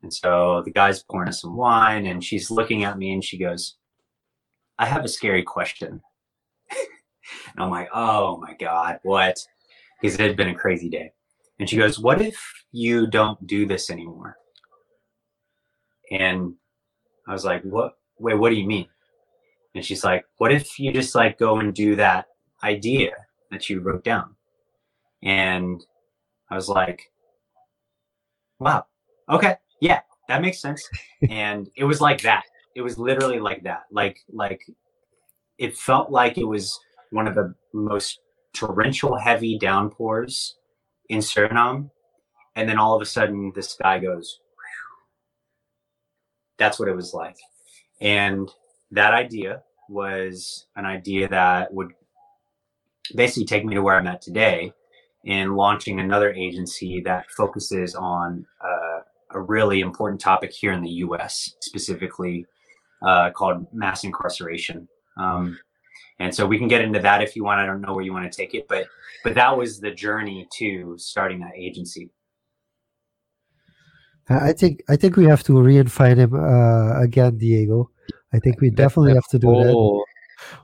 [0.02, 3.38] And so the guy's pouring us some wine, and she's looking at me and she
[3.38, 3.78] goes,
[4.78, 6.02] "I have a scary question."
[6.72, 9.38] and I'm like, "Oh my god, what?"
[10.02, 11.12] Because it had been a crazy day.
[11.60, 12.38] And she goes, "What if
[12.72, 14.38] you don't do this anymore?"
[16.12, 16.56] And
[17.28, 17.94] I was like, "What?
[18.20, 18.88] Wait, what do you mean?"
[19.76, 22.28] And she's like, "What if you just like go and do that
[22.64, 23.12] idea
[23.52, 24.36] that you wrote down.
[25.24, 25.84] And
[26.52, 27.12] I was like,
[28.60, 28.86] wow,
[29.30, 30.88] okay, yeah, that makes sense.
[31.30, 32.44] and it was like that.
[32.76, 33.84] It was literally like that.
[33.92, 34.62] Like, like
[35.58, 36.78] it felt like it was
[37.12, 38.20] one of the most
[38.54, 40.58] torrential heavy downpours
[41.10, 41.90] in Suriname.
[42.56, 44.40] And then all of a sudden the sky goes,
[46.58, 47.38] that's what it was like.
[48.02, 48.50] And
[48.92, 51.94] that idea was an idea that would
[53.16, 54.72] basically take me to where I'm at today
[55.24, 59.00] in launching another agency that focuses on uh,
[59.32, 62.46] a really important topic here in the US, specifically
[63.02, 64.88] uh, called mass incarceration.
[65.18, 65.60] Um,
[66.20, 67.60] and so we can get into that if you want.
[67.60, 68.88] I don't know where you want to take it, but
[69.24, 72.10] but that was the journey to starting that agency.
[74.30, 77.90] I think I think we have to reinvite him uh, again, Diego.
[78.34, 80.06] I think we definitely have to do that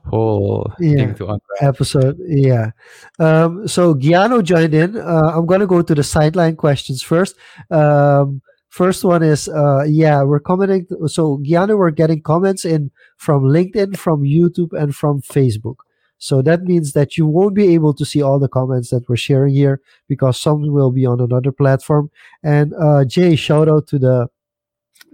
[0.05, 0.95] whole yeah.
[0.95, 1.41] thing to unwrap.
[1.61, 2.17] episode.
[2.27, 2.71] Yeah.
[3.19, 4.97] Um, so Giano joined in.
[4.97, 7.35] Uh, I'm gonna go to the sideline questions first.
[7.69, 10.87] Um, first one is uh, yeah, we're commenting.
[11.07, 15.77] So Giano, we're getting comments in from LinkedIn, from YouTube, and from Facebook.
[16.17, 19.15] So that means that you won't be able to see all the comments that we're
[19.15, 22.11] sharing here because some will be on another platform.
[22.43, 24.27] And uh, Jay, shout out to the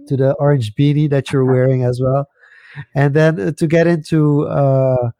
[0.08, 2.28] to the orange beanie that you're wearing as well
[2.94, 5.10] and then uh, to get into uh,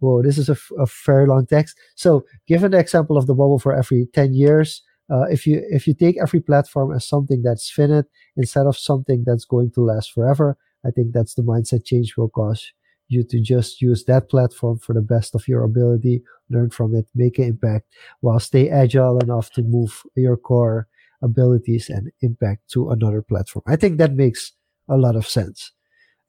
[0.00, 1.76] whoa, this is a, a very long text.
[1.94, 5.86] So, given the example of the bubble for every ten years, uh, if you if
[5.86, 10.12] you take every platform as something that's finite instead of something that's going to last
[10.12, 12.72] forever, I think that's the mindset change will cause
[13.08, 17.06] you to just use that platform for the best of your ability, learn from it,
[17.14, 17.86] make an impact,
[18.20, 20.88] while stay agile enough to move your core
[21.22, 23.62] abilities and impact to another platform.
[23.66, 24.52] I think that makes
[24.88, 25.72] a lot of sense.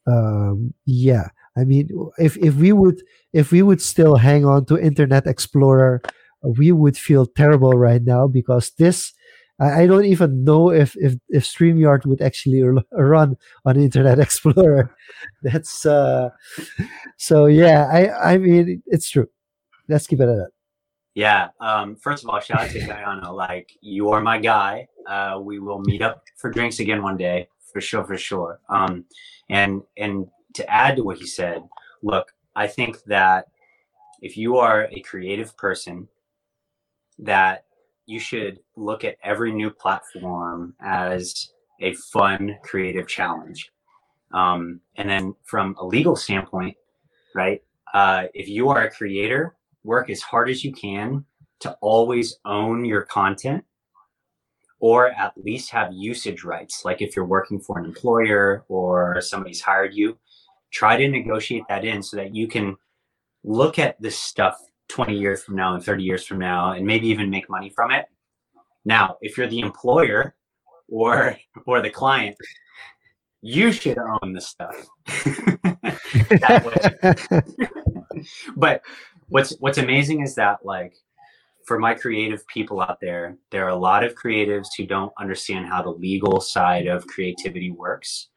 [0.07, 3.01] Um, yeah, I mean, if if we would
[3.33, 6.01] if we would still hang on to Internet Explorer,
[6.43, 9.13] we would feel terrible right now because this
[9.59, 14.95] I, I don't even know if if if Streamyard would actually run on Internet Explorer.
[15.43, 16.29] That's uh,
[17.17, 17.89] so yeah.
[17.91, 19.27] I I mean it's true.
[19.89, 20.51] Let's keep it at that.
[21.15, 21.49] Yeah.
[21.59, 23.33] Um, first of all, shout out to Guyana.
[23.33, 24.87] Like you are my guy.
[25.07, 27.47] Uh, we will meet up for drinks again one day
[27.77, 28.59] for sure, for sure.
[28.69, 29.05] Um,
[29.49, 31.63] and and to add to what he said,
[32.01, 33.47] look, I think that
[34.21, 36.07] if you are a creative person,
[37.19, 37.65] that
[38.05, 41.49] you should look at every new platform as
[41.81, 43.71] a fun, creative challenge.
[44.33, 46.75] Um, and then from a legal standpoint,
[47.35, 47.61] right?
[47.93, 51.23] Uh, if you are a creator, work as hard as you can
[51.59, 53.63] to always own your content
[54.79, 56.83] or at least have usage rights.
[56.85, 60.17] Like if you're working for an employer or somebody's hired you,
[60.71, 62.75] try to negotiate that in so that you can
[63.43, 64.57] look at this stuff
[64.89, 67.91] 20 years from now and 30 years from now and maybe even make money from
[67.91, 68.05] it
[68.87, 70.33] now, if you're the employer
[70.87, 72.37] or or the client,
[73.41, 74.75] you should own the stuff.
[78.55, 78.81] but
[79.27, 80.95] what's what's amazing is that like
[81.67, 85.67] for my creative people out there, there are a lot of creatives who don't understand
[85.67, 88.29] how the legal side of creativity works.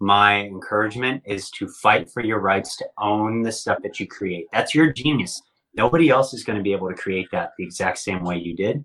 [0.00, 4.46] My encouragement is to fight for your rights to own the stuff that you create.
[4.50, 5.42] That's your genius.
[5.74, 8.56] Nobody else is going to be able to create that the exact same way you
[8.56, 8.82] did.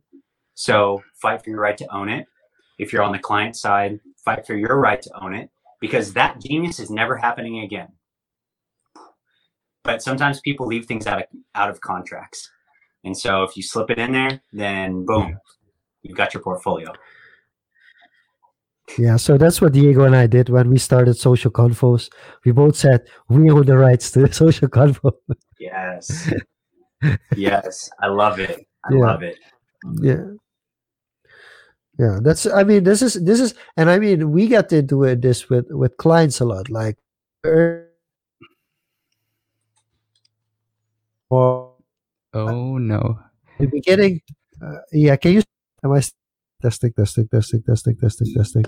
[0.55, 2.27] So fight for your right to own it.
[2.77, 6.41] If you're on the client side, fight for your right to own it because that
[6.41, 7.87] genius is never happening again.
[9.83, 12.49] But sometimes people leave things out of out of contracts.
[13.05, 15.39] And so if you slip it in there, then boom,
[16.01, 16.91] you've got your portfolio.
[18.97, 22.09] Yeah, so that's what Diego and I did when we started Social Confoes.
[22.45, 25.13] We both said we own the rights to Social Convo.
[25.59, 26.33] yes.
[27.35, 27.89] yes.
[28.01, 28.67] I love it.
[28.83, 28.99] I yeah.
[28.99, 29.37] love it.
[30.01, 30.25] Yeah
[31.97, 35.21] yeah that's i mean this is this is and i mean we get into it
[35.21, 36.97] this with with clients a lot like
[37.45, 37.89] er,
[41.29, 41.74] or
[42.35, 43.19] oh no.
[43.59, 44.21] In the beginning
[44.61, 45.41] uh, yeah can you
[45.83, 46.01] am i
[46.61, 48.65] testing testing testing testing testing testing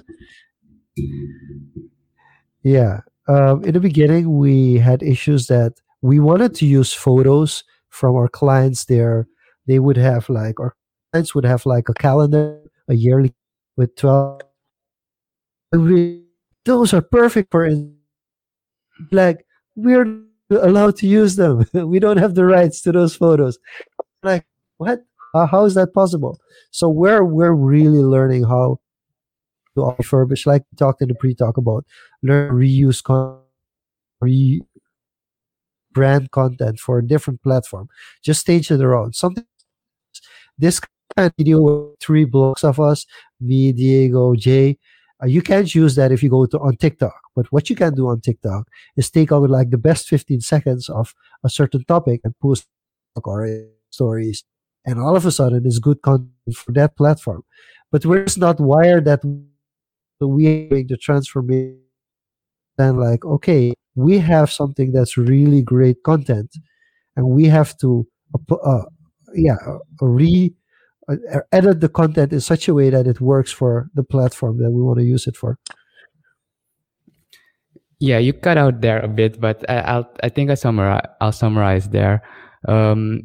[2.64, 8.16] yeah um, in the beginning we had issues that we wanted to use photos from
[8.16, 9.28] our clients there.
[9.66, 10.76] They would have like our
[11.12, 13.34] clients would have like a calendar a yearly
[13.76, 14.42] with 12
[16.64, 17.70] those are perfect for
[19.12, 19.46] like
[19.76, 21.66] we're allowed to use them.
[21.74, 23.58] We don't have the rights to those photos.
[24.24, 24.46] Like
[24.78, 25.02] what?
[25.34, 26.40] How is that possible?
[26.72, 28.80] So we're we're really learning how
[29.76, 31.86] to refurbish like we talked in the pre-talk about
[32.24, 33.44] learn reuse content
[34.22, 34.62] re
[35.94, 37.90] brand content for a different platform.
[38.24, 39.46] Just stage it around something
[40.58, 43.06] this kind of video with three blocks of us,
[43.40, 44.78] me, Diego, Jay.
[45.22, 47.20] Uh, you can't use that if you go to on TikTok.
[47.36, 50.90] But what you can do on TikTok is take out like the best 15 seconds
[50.90, 51.14] of
[51.44, 52.68] a certain topic and post
[53.24, 53.48] or
[53.90, 54.44] stories,
[54.86, 57.44] and all of a sudden it's good content for that platform.
[57.92, 59.24] But we're just not wired that
[60.20, 61.82] we make the transformation.
[62.78, 66.52] Then like, okay, we have something that's really great content,
[67.16, 68.08] and we have to,
[68.52, 68.86] uh, uh
[69.34, 69.58] yeah,
[70.00, 70.67] re uh,
[71.52, 74.82] edit the content in such a way that it works for the platform that we
[74.82, 75.58] want to use it for.
[78.00, 81.08] Yeah, you cut out there a bit, but I, will I think I summarize.
[81.20, 82.22] I'll summarize there.
[82.68, 83.24] Um,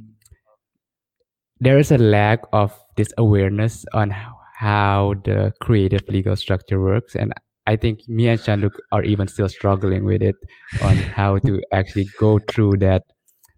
[1.61, 7.15] there is a lack of this awareness on how, how the creative legal structure works,
[7.15, 7.35] and
[7.67, 10.37] I think me and Jean-Luc are even still struggling with it
[10.83, 13.03] on how to actually go through that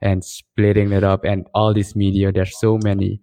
[0.02, 2.32] and splitting it up and all this media.
[2.32, 3.20] There's so many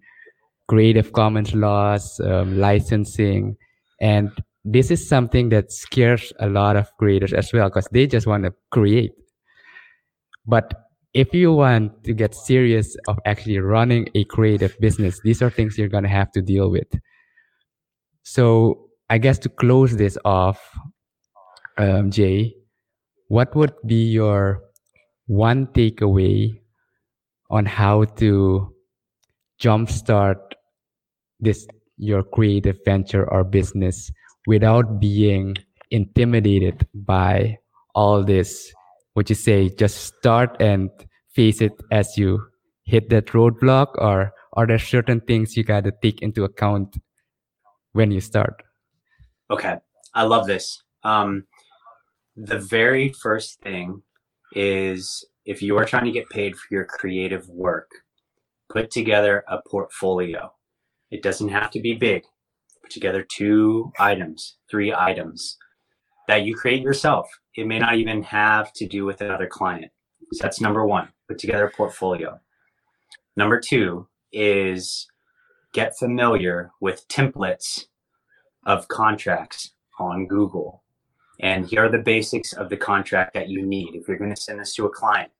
[0.68, 3.56] Creative Commons laws, um, licensing,
[4.00, 4.30] and
[4.64, 8.44] this is something that scares a lot of creators as well because they just want
[8.44, 9.12] to create.
[10.46, 10.72] But
[11.14, 15.76] if you want to get serious of actually running a creative business, these are things
[15.76, 16.88] you're gonna have to deal with.
[18.24, 20.60] So I guess to close this off,
[21.78, 22.54] um, Jay,
[23.28, 24.62] what would be your
[25.26, 26.60] one takeaway
[27.50, 28.71] on how to
[29.62, 30.40] jumpstart
[31.40, 31.66] this
[31.96, 34.10] your creative venture or business
[34.46, 35.54] without being
[35.90, 37.56] intimidated by
[37.94, 38.72] all this
[39.14, 40.90] would you say just start and
[41.34, 42.40] face it as you
[42.84, 46.96] hit that roadblock or are there certain things you got to take into account
[47.92, 48.62] when you start.
[49.50, 49.76] Okay.
[50.14, 50.82] I love this.
[51.04, 51.44] Um,
[52.36, 54.02] the very first thing
[54.52, 57.90] is if you are trying to get paid for your creative work
[58.72, 60.52] put together a portfolio
[61.10, 62.22] it doesn't have to be big
[62.82, 65.56] put together two items three items
[66.28, 69.90] that you create yourself it may not even have to do with another client
[70.32, 72.38] so that's number one put together a portfolio
[73.36, 75.06] Number two is
[75.72, 77.86] get familiar with templates
[78.66, 80.82] of contracts on Google.
[81.40, 84.40] And here are the basics of the contract that you need if you're going to
[84.40, 85.32] send this to a client.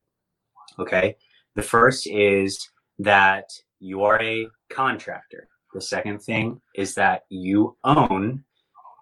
[0.78, 1.16] Okay.
[1.54, 2.70] The first is
[3.02, 3.50] that
[3.80, 5.48] you are a contractor.
[5.74, 8.44] The second thing is that you own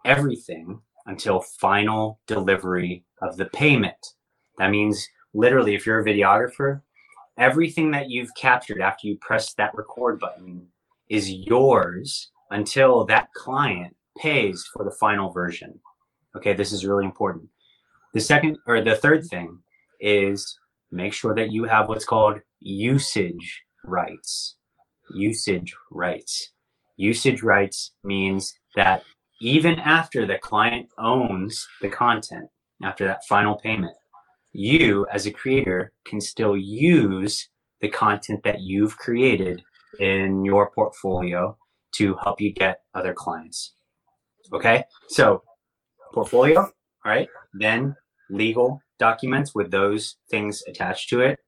[0.04, 4.14] everything until final delivery of the payment.
[4.58, 6.82] That means literally, if you're a videographer,
[7.38, 10.66] everything that you've captured after you press that record button
[11.08, 15.78] is yours until that client pays for the final version.
[16.36, 17.48] Okay, this is really important.
[18.14, 19.58] The second or the third thing
[20.00, 20.58] is
[20.90, 24.56] make sure that you have what's called usage rights.
[25.14, 26.52] Usage rights.
[26.96, 29.02] Usage rights means that
[29.40, 32.48] even after the client owns the content,
[32.82, 33.94] after that final payment,
[34.52, 37.48] you as a creator can still use
[37.80, 39.62] the content that you've created
[39.98, 41.56] in your portfolio
[41.92, 43.74] to help you get other clients.
[44.52, 45.42] Okay, so
[46.12, 46.70] portfolio,
[47.04, 47.96] right, then
[48.30, 51.38] legal documents with those things attached to it.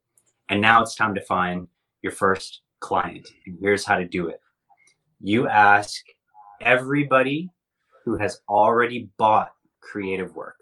[0.48, 1.68] And now it's time to find
[2.02, 3.26] your first client.
[3.46, 4.40] And here's how to do it.
[5.20, 6.02] You ask
[6.60, 7.48] everybody
[8.04, 10.56] who has already bought creative work.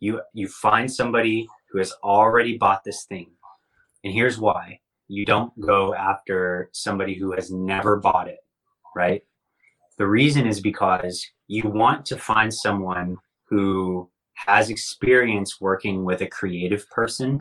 [0.00, 3.30] You you find somebody who has already bought this thing
[4.02, 4.80] and here's why.
[5.08, 8.38] You don't go after somebody who has never bought it
[8.94, 9.22] right?
[9.98, 13.16] The reason is because you want to find someone
[13.48, 17.40] who has experience working with a creative person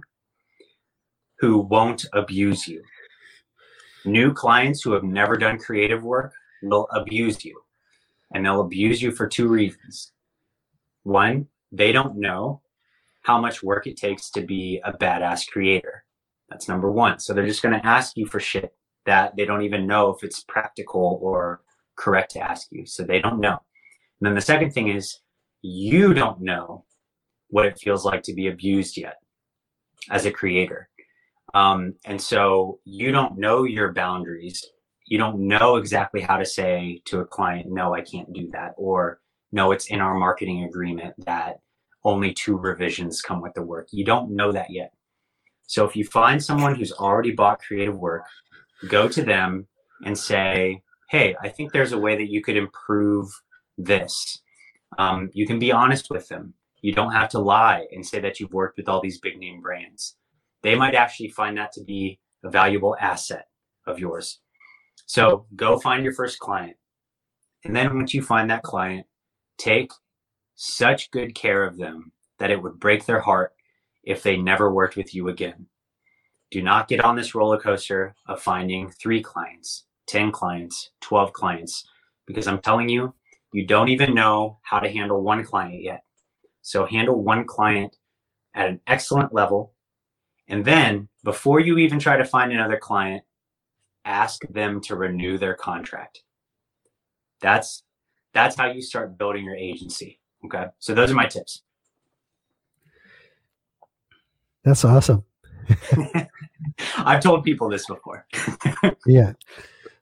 [1.44, 2.82] who won't abuse you
[4.06, 7.60] new clients who have never done creative work will abuse you
[8.34, 10.14] and they'll abuse you for two reasons
[11.04, 12.62] one they don't know
[13.24, 16.04] how much work it takes to be a badass creator.
[16.50, 17.20] That's number one.
[17.20, 18.74] So they're just going to ask you for shit
[19.06, 21.62] that they don't even know if it's practical or
[21.96, 22.86] correct to ask you.
[22.86, 23.58] So they don't know.
[24.20, 25.20] And then the second thing is
[25.62, 26.86] you don't know
[27.50, 29.16] what it feels like to be abused yet
[30.10, 30.90] as a creator.
[31.54, 34.66] Um, and so you don't know your boundaries.
[35.06, 38.74] You don't know exactly how to say to a client, no, I can't do that.
[38.78, 39.20] Or
[39.52, 41.60] no, it's in our marketing agreement that
[42.04, 43.88] only two revisions come with the work.
[43.92, 44.94] You don't know that yet.
[45.68, 48.24] So if you find someone who's already bought creative work,
[48.88, 49.68] go to them
[50.06, 53.30] and say, hey, I think there's a way that you could improve
[53.78, 54.42] this.
[54.98, 56.54] Um, you can be honest with them.
[56.82, 59.62] You don't have to lie and say that you've worked with all these big name
[59.62, 60.18] brands.
[60.64, 63.48] They might actually find that to be a valuable asset
[63.86, 64.40] of yours.
[65.06, 66.78] So go find your first client.
[67.66, 69.06] And then once you find that client,
[69.58, 69.92] take
[70.56, 73.54] such good care of them that it would break their heart
[74.04, 75.68] if they never worked with you again.
[76.52, 81.86] Do not get on this roller coaster of finding three clients, 10 clients, 12 clients,
[82.26, 83.14] because I'm telling you,
[83.52, 86.04] you don't even know how to handle one client yet.
[86.62, 87.98] So handle one client
[88.54, 89.73] at an excellent level.
[90.48, 93.24] And then before you even try to find another client,
[94.06, 96.24] ask them to renew their contract.
[97.42, 97.84] That's
[98.34, 100.20] that's how you start building your agency.
[100.46, 100.66] Okay.
[100.80, 101.62] So those are my tips.
[104.64, 105.24] That's awesome.
[106.98, 108.26] I've told people this before.
[109.08, 109.34] yeah.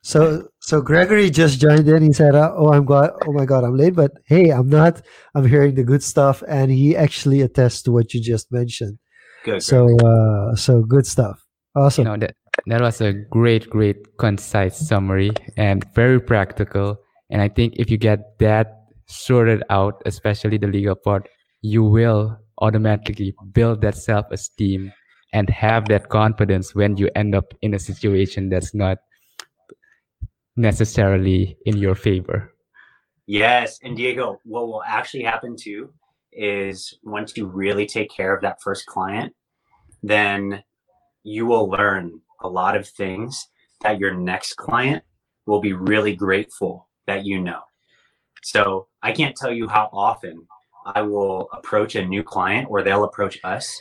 [0.02, 2.02] So so Gregory just joined in.
[2.04, 3.12] He said, uh, "Oh, I'm God.
[3.28, 5.02] Oh my God, I'm late, but hey, I'm not.
[5.36, 8.98] I'm hearing the good stuff." And he actually attests to what you just mentioned.
[9.44, 9.64] Good.
[9.64, 11.44] So uh, so good stuff.
[11.76, 12.06] Awesome.
[12.06, 12.36] You know, that
[12.68, 16.98] that was a great, great, concise summary and very practical.
[17.30, 18.76] And I think if you get that
[19.08, 21.28] sorted out, especially the legal part,
[21.62, 24.92] you will automatically build that self esteem
[25.34, 28.98] and have that confidence when you end up in a situation that's not
[30.56, 32.54] necessarily in your favor.
[33.26, 33.80] Yes.
[33.82, 35.94] And Diego, what will actually happen too
[36.34, 39.34] is once you really take care of that first client,
[40.04, 40.64] then
[41.24, 43.48] you will learn a lot of things
[43.82, 45.04] that your next client
[45.46, 47.62] will be really grateful that you know.
[48.44, 50.48] So I can't tell you how often
[50.86, 53.80] I will approach a new client or they'll approach us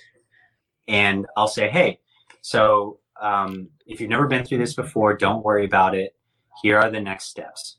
[0.88, 2.00] and I'll say, hey,
[2.42, 6.16] so um, if you've never been through this before, don't worry about it.
[6.62, 7.78] Here are the next steps.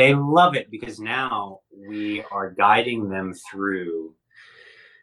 [0.00, 4.14] They love it because now we are guiding them through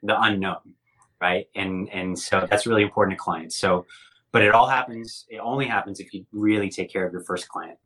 [0.01, 0.73] the unknown,
[1.21, 1.45] right?
[1.55, 3.55] And and so that's really important to clients.
[3.59, 3.85] So,
[4.31, 5.25] but it all happens.
[5.29, 7.77] It only happens if you really take care of your first client.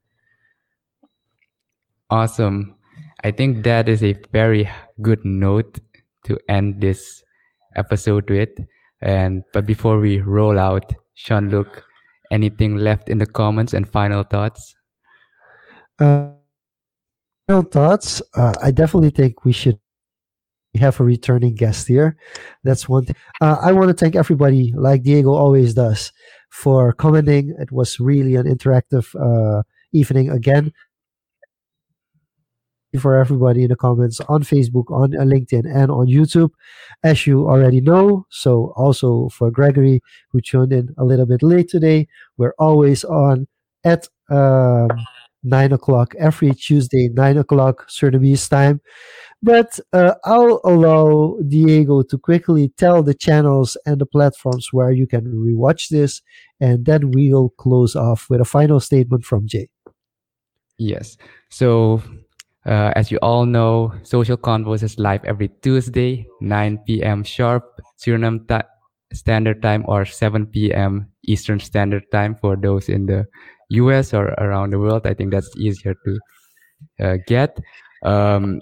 [2.10, 2.76] Awesome.
[3.26, 4.70] I think that is a very
[5.02, 5.80] good note
[6.28, 7.24] to end this
[7.76, 8.56] episode with.
[9.02, 11.84] And but before we roll out, Jean-Luc,
[12.32, 14.76] anything left in the comments and final thoughts?
[16.00, 16.40] Uh,
[17.48, 18.22] final thoughts.
[18.36, 19.80] Uh, I definitely think we should
[20.76, 22.16] have a returning guest here.
[22.64, 23.16] That's one thing.
[23.42, 26.12] Uh, I want to thank everybody, like Diego always does,
[26.50, 27.56] for commenting.
[27.60, 30.72] It was really an interactive uh, evening again
[33.00, 36.50] for everybody in the comments on Facebook, on LinkedIn, and on YouTube,
[37.04, 38.26] as you already know.
[38.30, 40.02] So, also for Gregory,
[40.32, 42.08] who tuned in a little bit late today,
[42.38, 43.48] we're always on
[43.84, 44.90] at um,
[45.44, 48.82] 9 o'clock every Tuesday, 9 o'clock Surinamese time.
[49.44, 55.08] But uh, I'll allow Diego to quickly tell the channels and the platforms where you
[55.08, 56.22] can rewatch this,
[56.60, 59.70] and then we'll close off with a final statement from Jay.
[60.78, 61.18] Yes.
[61.50, 62.04] So
[62.66, 67.24] uh, as you all know, Social Convos is live every Tuesday, 9 p.m.
[67.24, 67.66] sharp,
[67.98, 68.70] Suriname ta-
[69.14, 71.10] Standard Time, or 7 p.m.
[71.26, 73.26] Eastern Standard Time for those in the
[73.72, 75.06] US or around the world.
[75.06, 76.20] I think that's easier to
[77.00, 77.60] uh, get.
[78.04, 78.62] Um,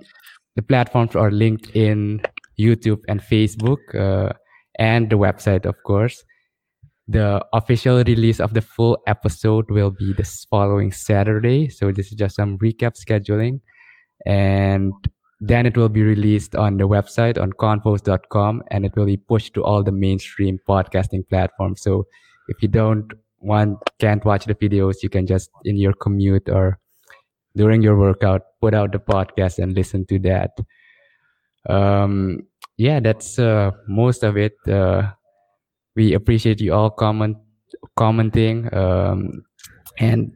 [0.55, 2.25] the platforms are LinkedIn
[2.59, 4.33] YouTube and Facebook, uh,
[4.77, 6.23] and the website, of course.
[7.07, 11.69] The official release of the full episode will be this following Saturday.
[11.69, 13.61] So this is just some recap scheduling
[14.25, 14.93] and
[15.39, 19.53] then it will be released on the website on convos.com and it will be pushed
[19.53, 22.05] to all the mainstream podcasting platforms so
[22.49, 26.79] if you don't want can't watch the videos you can just in your commute or
[27.55, 30.51] during your workout put out the podcast and listen to that
[31.69, 32.39] um
[32.77, 35.03] yeah that's uh, most of it uh,
[35.95, 37.37] we appreciate you all comment
[37.95, 39.43] commenting um
[39.99, 40.31] and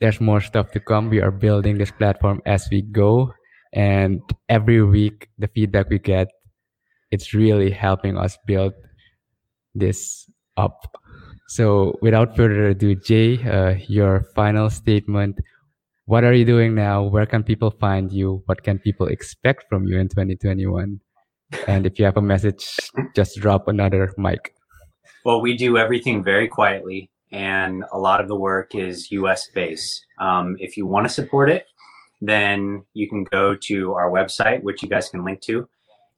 [0.00, 1.10] there's more stuff to come.
[1.10, 3.32] We are building this platform as we go.
[3.72, 6.28] And every week, the feedback we get,
[7.10, 8.72] it's really helping us build
[9.74, 10.96] this up.
[11.50, 15.34] So without further ado, Jay, uh, your final statement.
[16.04, 17.02] What are you doing now?
[17.02, 18.44] Where can people find you?
[18.46, 21.00] What can people expect from you in 2021?
[21.66, 22.78] And if you have a message,
[23.16, 24.54] just drop another mic.
[25.24, 30.06] Well, we do everything very quietly and a lot of the work is US based.
[30.20, 31.66] Um, if you want to support it,
[32.20, 35.68] then you can go to our website, which you guys can link to,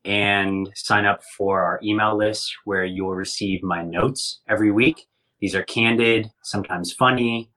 [0.05, 5.07] and sign up for our email list where you'll receive my notes every week.
[5.43, 7.51] These are candid, sometimes funny,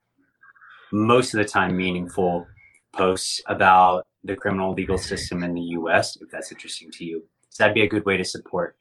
[0.91, 2.48] most of the time meaningful
[2.95, 7.24] posts about the criminal legal system in the US, if that's interesting to you.
[7.49, 8.76] So that'd be a good way to support.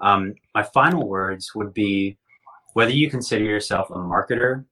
[0.00, 2.18] Um, my final words would be
[2.74, 4.66] whether you consider yourself a marketer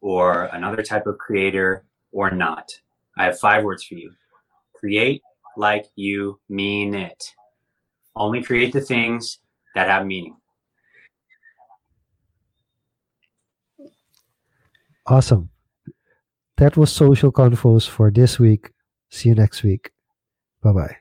[0.00, 2.70] or another type of creator or not,
[3.18, 4.12] I have five words for you.
[4.72, 5.20] Create
[5.56, 7.24] like you mean it.
[8.14, 9.40] Only create the things
[9.74, 10.36] that have meaning.
[15.10, 15.50] Awesome.
[16.58, 18.70] That was Social Convos for this week.
[19.08, 19.90] See you next week.
[20.62, 20.96] Bye bye.